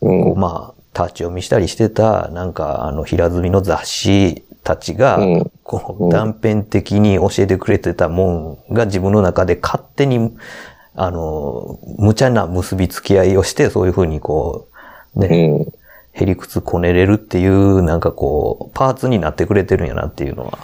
[0.00, 10.36] うんこうまあ、立ち読みしたりしてた、なんか、あの、平積みの雑誌たちが、うんこう、うん断片的に教えてくれてたもんが自分の中で勝手に、
[11.00, 14.68] あの、無茶な結びつき合いをして、そういうふうにこ
[15.14, 15.72] う、うね、ん。
[16.12, 20.58] へりくつこねれるっていう、なんかこう、パーツになってくれてるんやなっていうのは。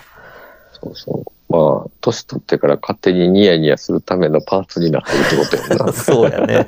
[0.73, 1.53] そうそう。
[1.53, 5.93] まあ、年取ってから勝手にニヤニヤするためのパーツになってるってことやな。
[5.95, 6.67] そうやね。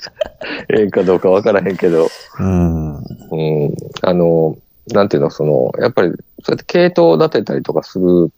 [0.74, 2.08] ええかどうかわからへんけど。
[2.40, 2.96] うん。
[2.96, 3.74] うん。
[4.00, 4.56] あの、
[4.88, 6.16] なんていうの、その、やっぱり、そう
[6.52, 8.30] やって系統を立てたりとかする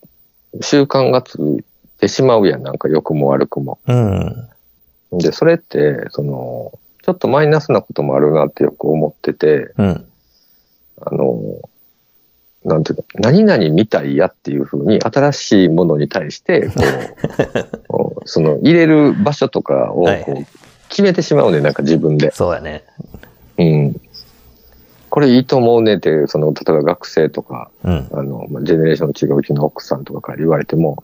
[0.61, 1.65] 習慣がつい
[1.99, 2.63] てしまうやん。
[2.63, 3.79] なんか良くも悪くも。
[3.87, 4.49] うん。
[5.13, 10.05] で、それって、その、ちょっとマイナスなこともあるなってよく思ってて、うん。
[11.01, 11.41] あの、
[12.65, 16.69] なんていうの、何々みたいやっていうふうに、新しいものに対して、
[17.89, 22.31] こう、その、入れる場所とかをはいこう決めてしまうね、なんか自分で。
[22.33, 22.85] そうやね。
[23.59, 24.01] うん。
[25.11, 28.09] これいいと思うねって、その、例えば学生とか、うん。
[28.13, 31.03] あの、まあジェネレーション違ううちの奥さんとかから言われても、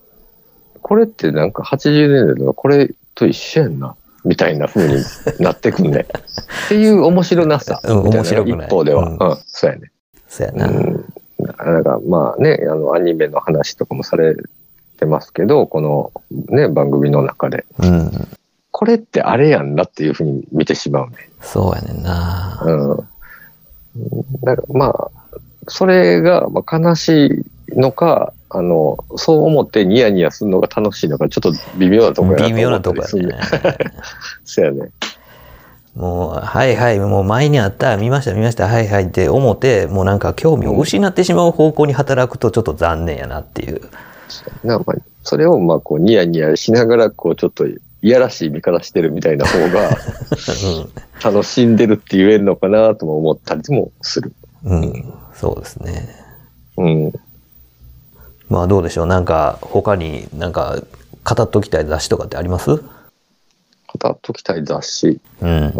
[0.85, 5.03] これってなんか80年代のこれと一緒やんな、みたいな風に
[5.41, 6.05] なってくんね。
[6.66, 7.80] っていう面白なさ。
[7.82, 9.09] 面白くない一方では。
[9.09, 9.91] ううんん、そうやね。
[10.28, 10.68] そうやな。
[10.68, 11.05] うん。
[11.39, 14.37] なんかまあね、あの、アニメの話とかもされ
[14.99, 16.12] てますけど、この
[16.51, 17.64] ね、番組の中で。
[17.78, 18.11] うん。
[18.70, 21.16] これってあれやんなっていう風に見てしまうね。
[21.41, 22.62] そうやねんな。
[22.62, 23.09] うん。
[24.43, 25.11] なんかまあ、
[25.66, 27.45] それがまあ悲しい
[27.77, 33.39] のか、あの、そう思ってニヤニヤするのが楽しいのか、ちょっと微妙なとこやな微妙なとこやね。
[34.45, 34.91] そうやね。
[35.95, 43.81] もう、はいはい、もう前にあった、見ました見ました、はいはいって思って、もうなんか興味を失ってしまう方向に働くとちょっと残念やなっていう。
[44.64, 49.97] なまあ、それをまあこうニヤニヤしながら、こうちょっといやらしい見方してるみたいな方が
[51.25, 54.33] 楽しんでるって言えるのかなとも思ったりもする。
[54.64, 54.81] うん。
[54.81, 55.14] うん。
[55.33, 56.09] そうですね。
[56.77, 57.12] うん。
[58.49, 59.07] まあどうでしょう。
[59.07, 60.79] なんか他になんか
[61.25, 62.71] 語っときたい雑誌とかってあります？
[62.77, 62.83] 語
[64.11, 65.21] っときたい雑誌。
[65.41, 65.51] うん。
[65.69, 65.71] ん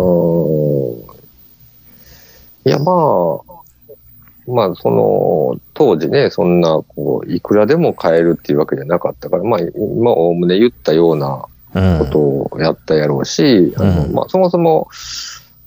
[2.67, 11.45] いや、まあ、まあ、その、当時ね、そんな、こう、いくらでも買えるっていうわけじゃなかったから、まあ、今、おおむね言ったような
[11.75, 11.99] うん。
[11.99, 14.13] ことをやったやろうし、あの、うん。
[14.13, 14.89] まあ、そもそも、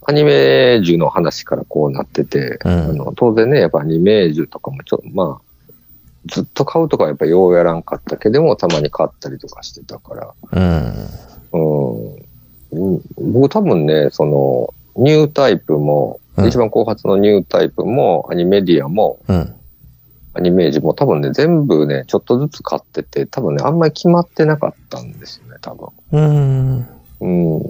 [0.05, 2.71] アニメージュの話からこうなってて、うん。
[2.71, 5.46] あの当然ね、やっぱアニメージュとかもちょっと、まあ、
[6.27, 11.07] ずっと買うとかはやっぱようやらんかったけども、たまに買ったりとかしてたから、うん。
[11.51, 12.15] うん
[12.71, 13.01] うん
[13.31, 19.55] 僕多分ね、その、ニュータイプも、うん一番後発のニュータイプも、アニメディアも、うん。
[20.35, 25.89] アニメージも多分ね、全部ね、ちょっとずつ買ってて、多分ね、あんまり決まってなかったんですよね、多分。
[26.11, 26.87] うん。
[27.21, 27.27] う
[27.59, 27.63] ん。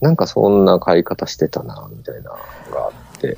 [0.00, 2.36] なんかそんな買い方してたな、みたいなの
[2.76, 3.36] があって。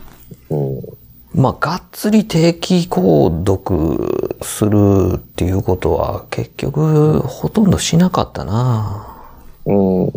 [1.35, 1.43] うん。
[1.43, 9.07] まあ、がっつり定期購読するっていうことは結局ほとんどしなかったな。
[9.67, 9.73] う
[10.05, 10.13] ん。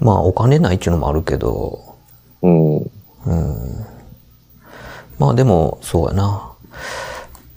[0.00, 1.96] まあ、お金ないっていうのもあるけど、
[2.42, 2.76] うん。
[2.78, 2.90] うん。
[5.18, 6.52] まあでも、そうやな。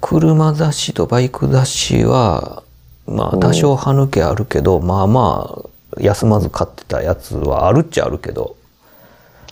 [0.01, 2.63] 車雑誌とバイク雑誌は、
[3.07, 5.63] まあ多少歯抜けあるけど、まあま
[5.97, 8.55] あ、休まず買ってたやつはあるっちゃあるけど、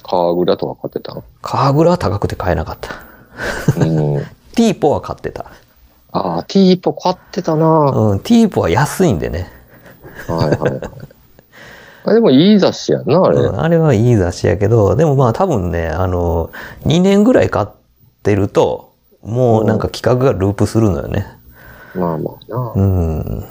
[0.04, 3.13] カーグラとか買ってたのカーグラは高くて買えなかった。
[3.78, 3.84] う
[4.20, 4.24] ん。
[4.56, 5.46] ティーポは買ってた。
[6.12, 7.66] ああ、ティーポ買ってたな。
[7.66, 9.50] はうん、ティーポは安いんでね。
[10.30, 10.82] いはいはい。
[12.06, 13.38] あでもいい雑誌やんな、あれ。
[13.40, 16.52] うんあれはいい雑誌やけど、でもまあ多分ね、あの、
[16.86, 17.68] 2年ぐらい買っ
[18.24, 18.92] てると、
[19.24, 21.26] もうなんか企画がループするのよね。
[21.96, 22.72] まあまあな。
[22.76, 23.18] うん。
[23.20, 23.46] うん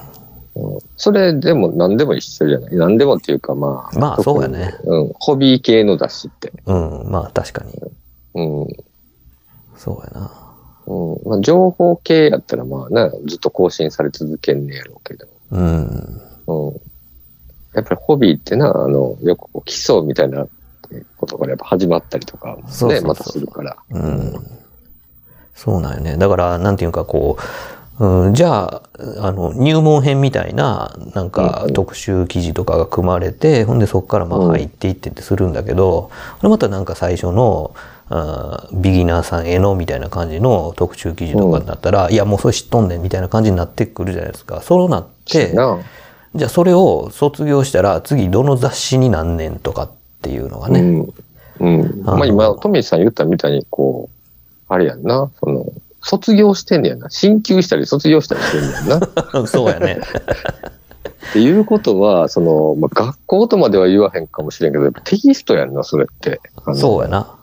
[0.99, 2.77] それでも何でも一緒じゃない？
[2.77, 3.99] 何でもっていうかまあ。
[3.99, 5.13] まあそうやねうん。
[5.19, 6.53] ホビー系の雑誌って。
[6.67, 7.73] うん、まあ確かに。
[8.35, 8.69] うん。
[9.83, 10.31] そうやな。
[10.87, 11.29] うん。
[11.29, 15.27] まあ情報系やったらまあね、ずっと更新され続けんねやろうけど。
[15.51, 16.21] うん。
[16.47, 16.81] うん。
[17.75, 20.47] やっぱりホビーってな、あの、よくこう基礎みたいな
[21.17, 23.77] ことからやっぱ始まったりとかね、そうそうそうまたするから。
[23.91, 24.35] うん。
[25.53, 26.17] そうなんよね。
[26.17, 27.37] だから、なんていうかこ
[27.99, 28.83] う、うん、じゃあ、
[29.19, 37.75] あの、入門編みたいな、なんかうん特集記事とかが組まれて、ほんでそこからまあうん入っていってってするんだけど、これまたなんか最初の、
[38.09, 44.61] あービギナーさんへのみたいな感じの特集記事とかになったら、いやもうそれ知っとんねんみたいな感じになってくるじゃないですか。
[44.61, 45.79] そうなって、な
[46.35, 49.91] じゃあそれを卒業したら次どの雑誌になんねんとかっ
[50.23, 50.81] ていうのがね。
[50.81, 51.15] うん。
[51.61, 52.03] うん。
[52.05, 55.67] まあ今、トミーさん言ったみたいに、こう、あれやんな、その、
[56.01, 57.11] 卒業してんねやな。
[57.11, 59.47] 進級したり卒業したりしてんねやんな。
[59.47, 60.01] そうやね。
[61.31, 66.41] っていうことは、その、まあ、学校とまでは言わへんかもしれんけど、テキストやんな、それって。
[66.75, 67.37] そうやな。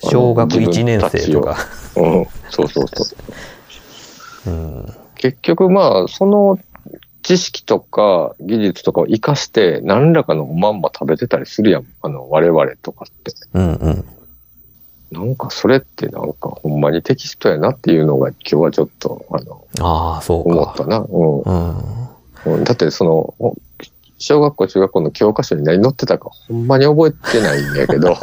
[0.00, 1.56] 小学1年生とか。
[1.96, 2.26] うん。
[2.50, 3.16] そうそうそ
[4.46, 4.50] う。
[4.50, 4.94] うん。
[5.16, 6.58] 結局まあ、その
[7.22, 11.86] 知識とか技術とかを活かして、何らかのまんま食べてたりするやん。
[12.02, 13.32] あの、我々とかって。
[13.52, 14.04] うんうん。
[15.10, 20.50] なんかそれってなんかほんまにテキストやなっていうのが今日はちょっと、あの、ああ、そうか。
[20.50, 20.98] 思ったな。
[20.98, 22.56] うんうん。
[22.56, 22.64] うん。
[22.64, 23.56] だってその、ほ
[24.18, 28.16] 小学校、中学校の教科書に何載ってたかほんまに覚えてないんやけど、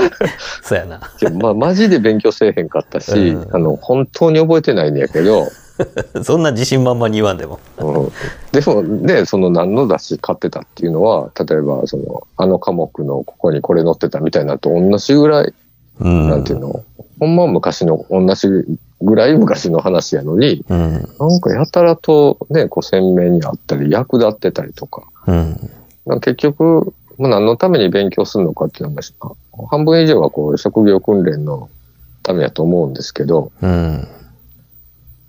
[0.62, 1.00] そうやな。
[1.40, 5.48] まあマジで勉強せえへんかったし、うんあの、本当に覚えてないんやけど、
[6.22, 7.58] そんな自信満々に言わんでも。
[7.78, 8.08] うん、
[8.52, 15.54] でもね、その何の雑誌買ってたっていうのは、例えばその、あの科目のここにこれ載ってたみたいなのと同じぐらい、
[16.00, 16.28] うん。
[16.28, 16.84] なんていうの、
[17.18, 18.48] ほんまは昔の同じ
[19.02, 20.92] ぐらい昔の話やのに、うん。
[21.18, 26.20] なんかやたらとね、こう鮮明にあったり、役立ってたりとか、うん。
[26.20, 29.02] 結局、まあ、何のために勉強するのかっていうのが、
[29.68, 31.68] 半分以上はこう職業訓練の
[32.22, 34.08] ためやと思うんですけど、うん。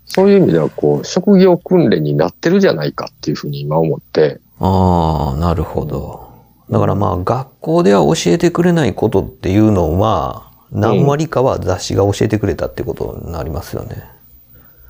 [0.06, 6.32] そういう意味ではこう、職業訓練になってるじゃないかっていうふうに今思って、ああ、なるほど。
[6.70, 14.04] だからまあ、学校では教えてくれないことっていうのは、何割かは雑誌が教えてくれたってことになりますよね。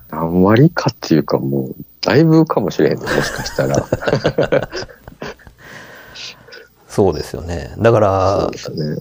[0.09, 1.75] 何割かっていうかもう、
[2.05, 3.87] だいぶかもしれへんね、もしかしたら。
[6.87, 7.73] そうですよね。
[7.79, 8.51] だから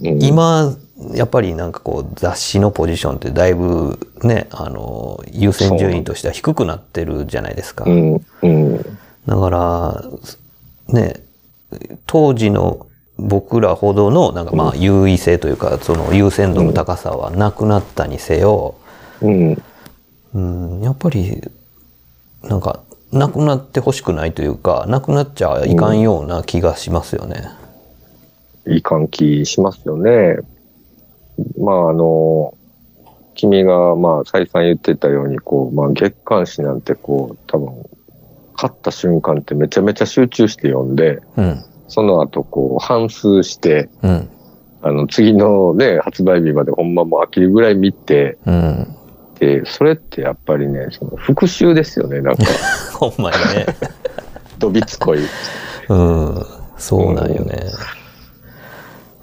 [0.01, 0.13] ね。
[0.13, 0.75] うん、今、
[1.13, 7.85] やっぱりなんかこう雑誌のポジションってだいぶね、あの、優先順位としては低くなってるじゃないですか。
[7.87, 10.03] うん、うん、だから、
[10.89, 11.23] ね、
[12.07, 12.87] 当時の
[13.19, 18.75] 僕らほどのなんかまあ優位性というか、その優先度の高さはなくなったにせよ、
[19.21, 19.63] うん、
[20.35, 21.43] うん、やっぱり、
[22.43, 22.81] なんか、
[23.13, 27.45] なくなってほしくないというか、なくなっちゃいかんような気がしますよね。
[28.67, 30.39] いい換気しますよね。
[31.59, 32.55] まあ、あの、
[33.35, 37.73] 君が、まあ、再三言ってたように、こう、まあ、月刊誌なんて、こう、多分、
[38.55, 41.65] 買った瞬間ってめちゃめちゃ集中して読んで、うん。
[41.89, 44.29] その後、こう、反数して、うん。
[44.83, 48.97] あの、次のね、発売日までほんまもう飽きるぐらい見て、うん。
[49.43, 52.45] で、それってやっぱりね、その復習ですよね、なんか、
[52.95, 53.67] ほんまにね。
[54.61, 55.19] どびつこい。
[55.89, 56.47] うん。
[56.79, 57.57] そうなんよね。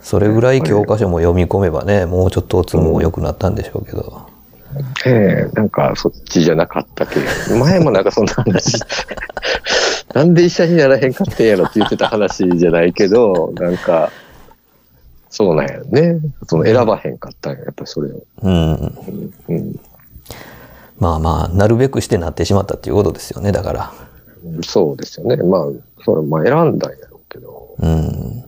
[0.01, 4.23] それぐらい教科書も読み込めばね、もうちょっとおつも良くなったんでしょうけど。
[5.05, 7.15] ええなんかそっちじゃなかったけ
[7.47, 8.77] ど、前もなんかそんな話、
[10.13, 14.11] なんで医者にならへんかったんやろって言ってた話じゃないけど、なんか、
[15.29, 16.19] そうなんやね。
[16.47, 18.23] その選ばへんかったんや、やっぱりそれを。
[18.41, 18.97] うん。
[19.47, 19.79] うん、
[20.99, 23.93] まあまあ、なるべくしてなってしまったっていうことですよね、だから。
[24.63, 25.37] そうですよね。
[25.37, 25.63] まあ、
[26.03, 28.45] それ、まあ選んだんやろうけど、うん。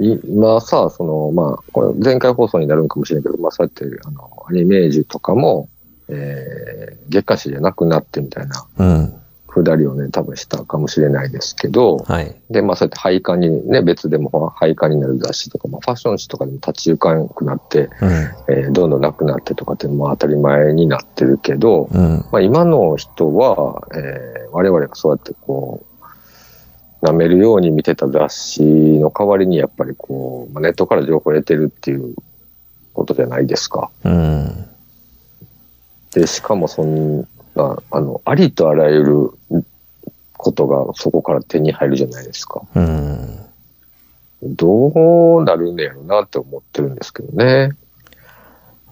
[0.00, 5.68] い今さ、その、まあ、これ前回放送になるんかもしれんけど、まあそうやって、あの、アニメージュとかも、
[6.08, 9.17] えー、月刊誌じゃなくなってみたいなうん。
[9.48, 12.36] くだりをね、多分したかもしれないですけど、はい。
[12.50, 18.10] で、まあそうやって廃刊にね、別でも廃刊になる雑誌とか、まあファッション誌とかでも立ち行かなくなって、うん。
[18.54, 22.24] えーどんどんなくなってとかっても当たり前になってるけど、うん。
[22.30, 25.84] まあ今の人は、えー我々がそうやってこ
[27.02, 32.14] う、舐めるように見てた雑誌の代わりにやっぱりこう、まあ、ネットから情報を得てるっていう
[32.92, 33.90] ことじゃないですか。
[34.04, 34.68] うん。
[36.12, 37.28] で、しかもそん
[37.58, 39.64] な、あの、ありとあらゆる
[40.36, 42.62] ことがそこから手に入るじゃないですか。
[42.74, 43.38] うん。
[44.42, 47.72] どうなるんだやろうなって思ってるんですけどね。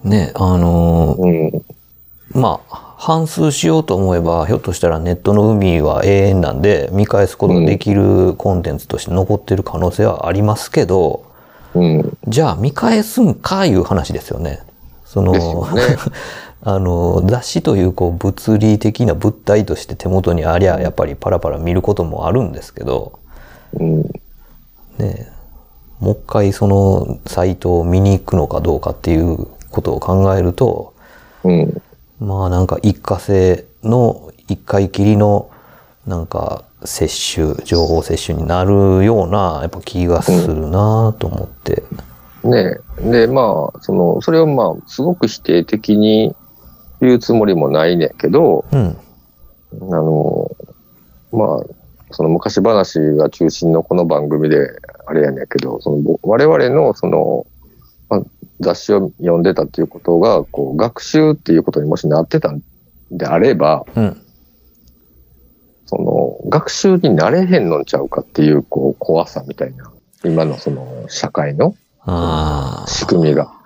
[0.03, 2.41] ね、あのーうん。
[2.41, 11.25] まあ、反数しようと思えば、ひょっとしたらネットの海は永遠なんで、見返すことができるコンテンツとして残ってる可能性はありますけど、
[11.73, 12.17] うん。
[12.27, 14.59] じゃあ見返すんかいう話ですよね。
[15.05, 15.31] その、
[15.73, 15.81] ね
[16.61, 23.19] あの、雑誌というこう物理的な物体として手元にありゃ、やっぱりパラパラ見ることもあるんですけど、
[23.73, 24.01] うん。
[24.97, 25.31] ね、
[25.99, 30.93] もう一回そのサイトを見に行くのかどうかっていうことを考えると、
[31.43, 31.81] うん。
[32.19, 35.49] まあなんか一過性の一回きりの
[36.07, 41.83] なんか摂取、情報摂取になるようなやっぱ気がするなと思って。
[42.43, 46.35] ねで、まあ、その、それをまあ、すごく否定的に
[47.01, 48.97] 言うつもりもないねんけど、うん。
[49.73, 50.51] あの、
[51.31, 51.77] まあ、
[52.11, 54.69] その昔話が中心のこの番組で、
[55.05, 57.45] あれやねんけど、そのぼ我々のその、
[58.09, 58.21] まあ、
[58.59, 62.61] 雑誌を読んでたっていうことが、こう、学習っていうことにもしなってたん
[63.11, 64.21] であれば、うん。
[65.85, 69.91] その、学習になれへんのんちゃうかっていう、こう、怖さみたいな、
[70.23, 71.75] 今のその、社会の。
[72.87, 73.56] 仕組みが。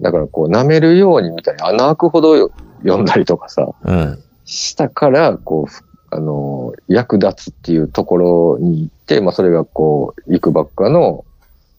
[0.00, 2.50] だから、こう、舐めるようにみたいな、穴開くほど
[2.82, 4.22] 読んだりとかさ、うん。
[4.44, 11.24] したから、こうふ、あの、役立つっていうところに行って、まあそれがこう、行くばっかの、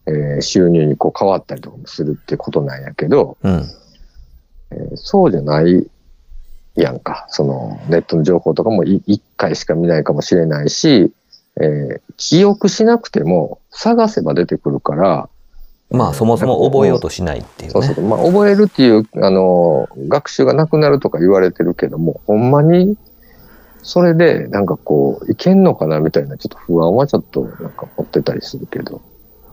[0.07, 3.65] えー収入にこう変わったりとかもするってことなんやけど、うん。
[4.72, 5.88] えーそうじゃない
[6.76, 7.26] やんか。
[7.30, 11.14] そのネットの情報とかもい一回しか見ないかもしれないし、
[11.60, 15.30] えー記憶しなくても探せば出てくるから、
[15.91, 17.85] まあ、そもそも覚えようとしないっていうね。
[17.85, 18.05] そうそう。
[18.05, 22.95] まあ、覚えるっていう、あの、学習がなくなるとか言われてるけども、ほんまに、
[23.84, 29.01] それで、なんかこう、いけんのかなみたいな、ちょっと不安はちょっと、なんか持ってたりするけど。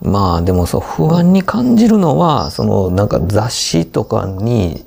[0.01, 4.85] まあ、でもそう、不安に感じるのは、その、なんか雑誌とかに、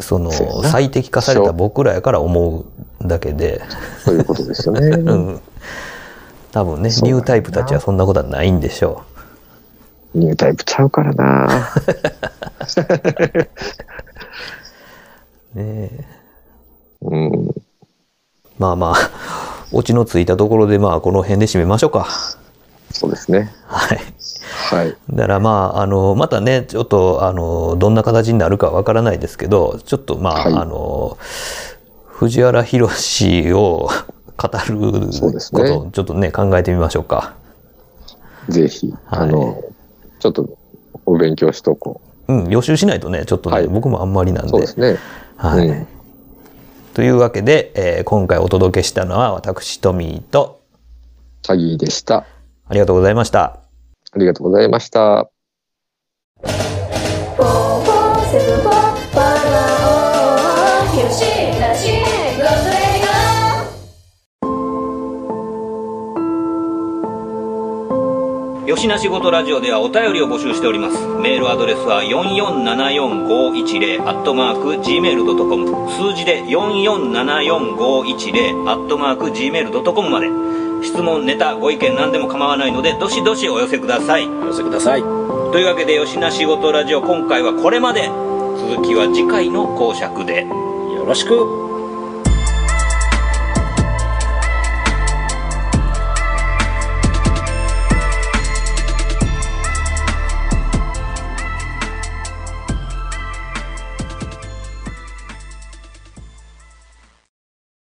[0.00, 0.30] その、
[0.62, 2.64] 最適化された僕らやから思
[3.02, 3.60] うだけで、
[4.02, 4.88] そういうことですよね。
[4.96, 5.40] うん。
[6.52, 9.02] 多分ね、ニュータイプたちはそんなことはないんでしょ
[10.16, 11.72] ニュータイプちゃうからな
[15.54, 15.58] う。
[15.58, 16.04] ねえ
[17.02, 17.50] うん。
[18.58, 18.96] まあまあ、
[19.72, 22.06] オチのついたところで、まあ、この辺で締めましょうか。
[22.90, 23.52] そうですね。
[23.66, 24.00] はい。
[24.70, 24.96] はい。
[25.10, 31.18] だからまあ、あの、またね、ちょっと、あの、どんな形になるかわからないですけど、ちょっとまあ、はいあの、
[32.06, 33.88] 藤原宏を
[34.38, 37.34] 語るそうですねことをちょっとね、考えてみましょうか。
[38.48, 39.62] ぜひ、はいあの、
[40.18, 40.48] ちょっと、
[41.04, 44.46] お勉強しとこうん、予習しないとね、ちょっとね、はい僕もあんまりなんう。
[44.46, 44.50] で。
[44.50, 44.98] そうですね。
[45.36, 45.68] はい。
[45.68, 45.86] うん
[46.96, 50.62] というわけで、えー今回お届けしたのは私、トミーと、
[51.42, 52.24] チャギーでした。
[52.68, 53.60] ありがとうございました。
[54.12, 55.28] ありがとうございました。
[68.76, 70.98] よしなしごとラジオではお便りを募集しております。
[71.22, 80.28] メールアドレスは4474510アットマーク gmail.com 数字で4474510アットマーク gmail.com まで
[80.84, 84.28] 質問、ネタ、ご意見何でも構わないのでどしどしお寄せください。
[84.28, 85.00] お寄せください。
[85.00, 88.10] というわけでよしなしごとラジオ今回はこれまで
[88.58, 90.44] 続きは次回の講釈で。
[90.44, 91.65] よろしく。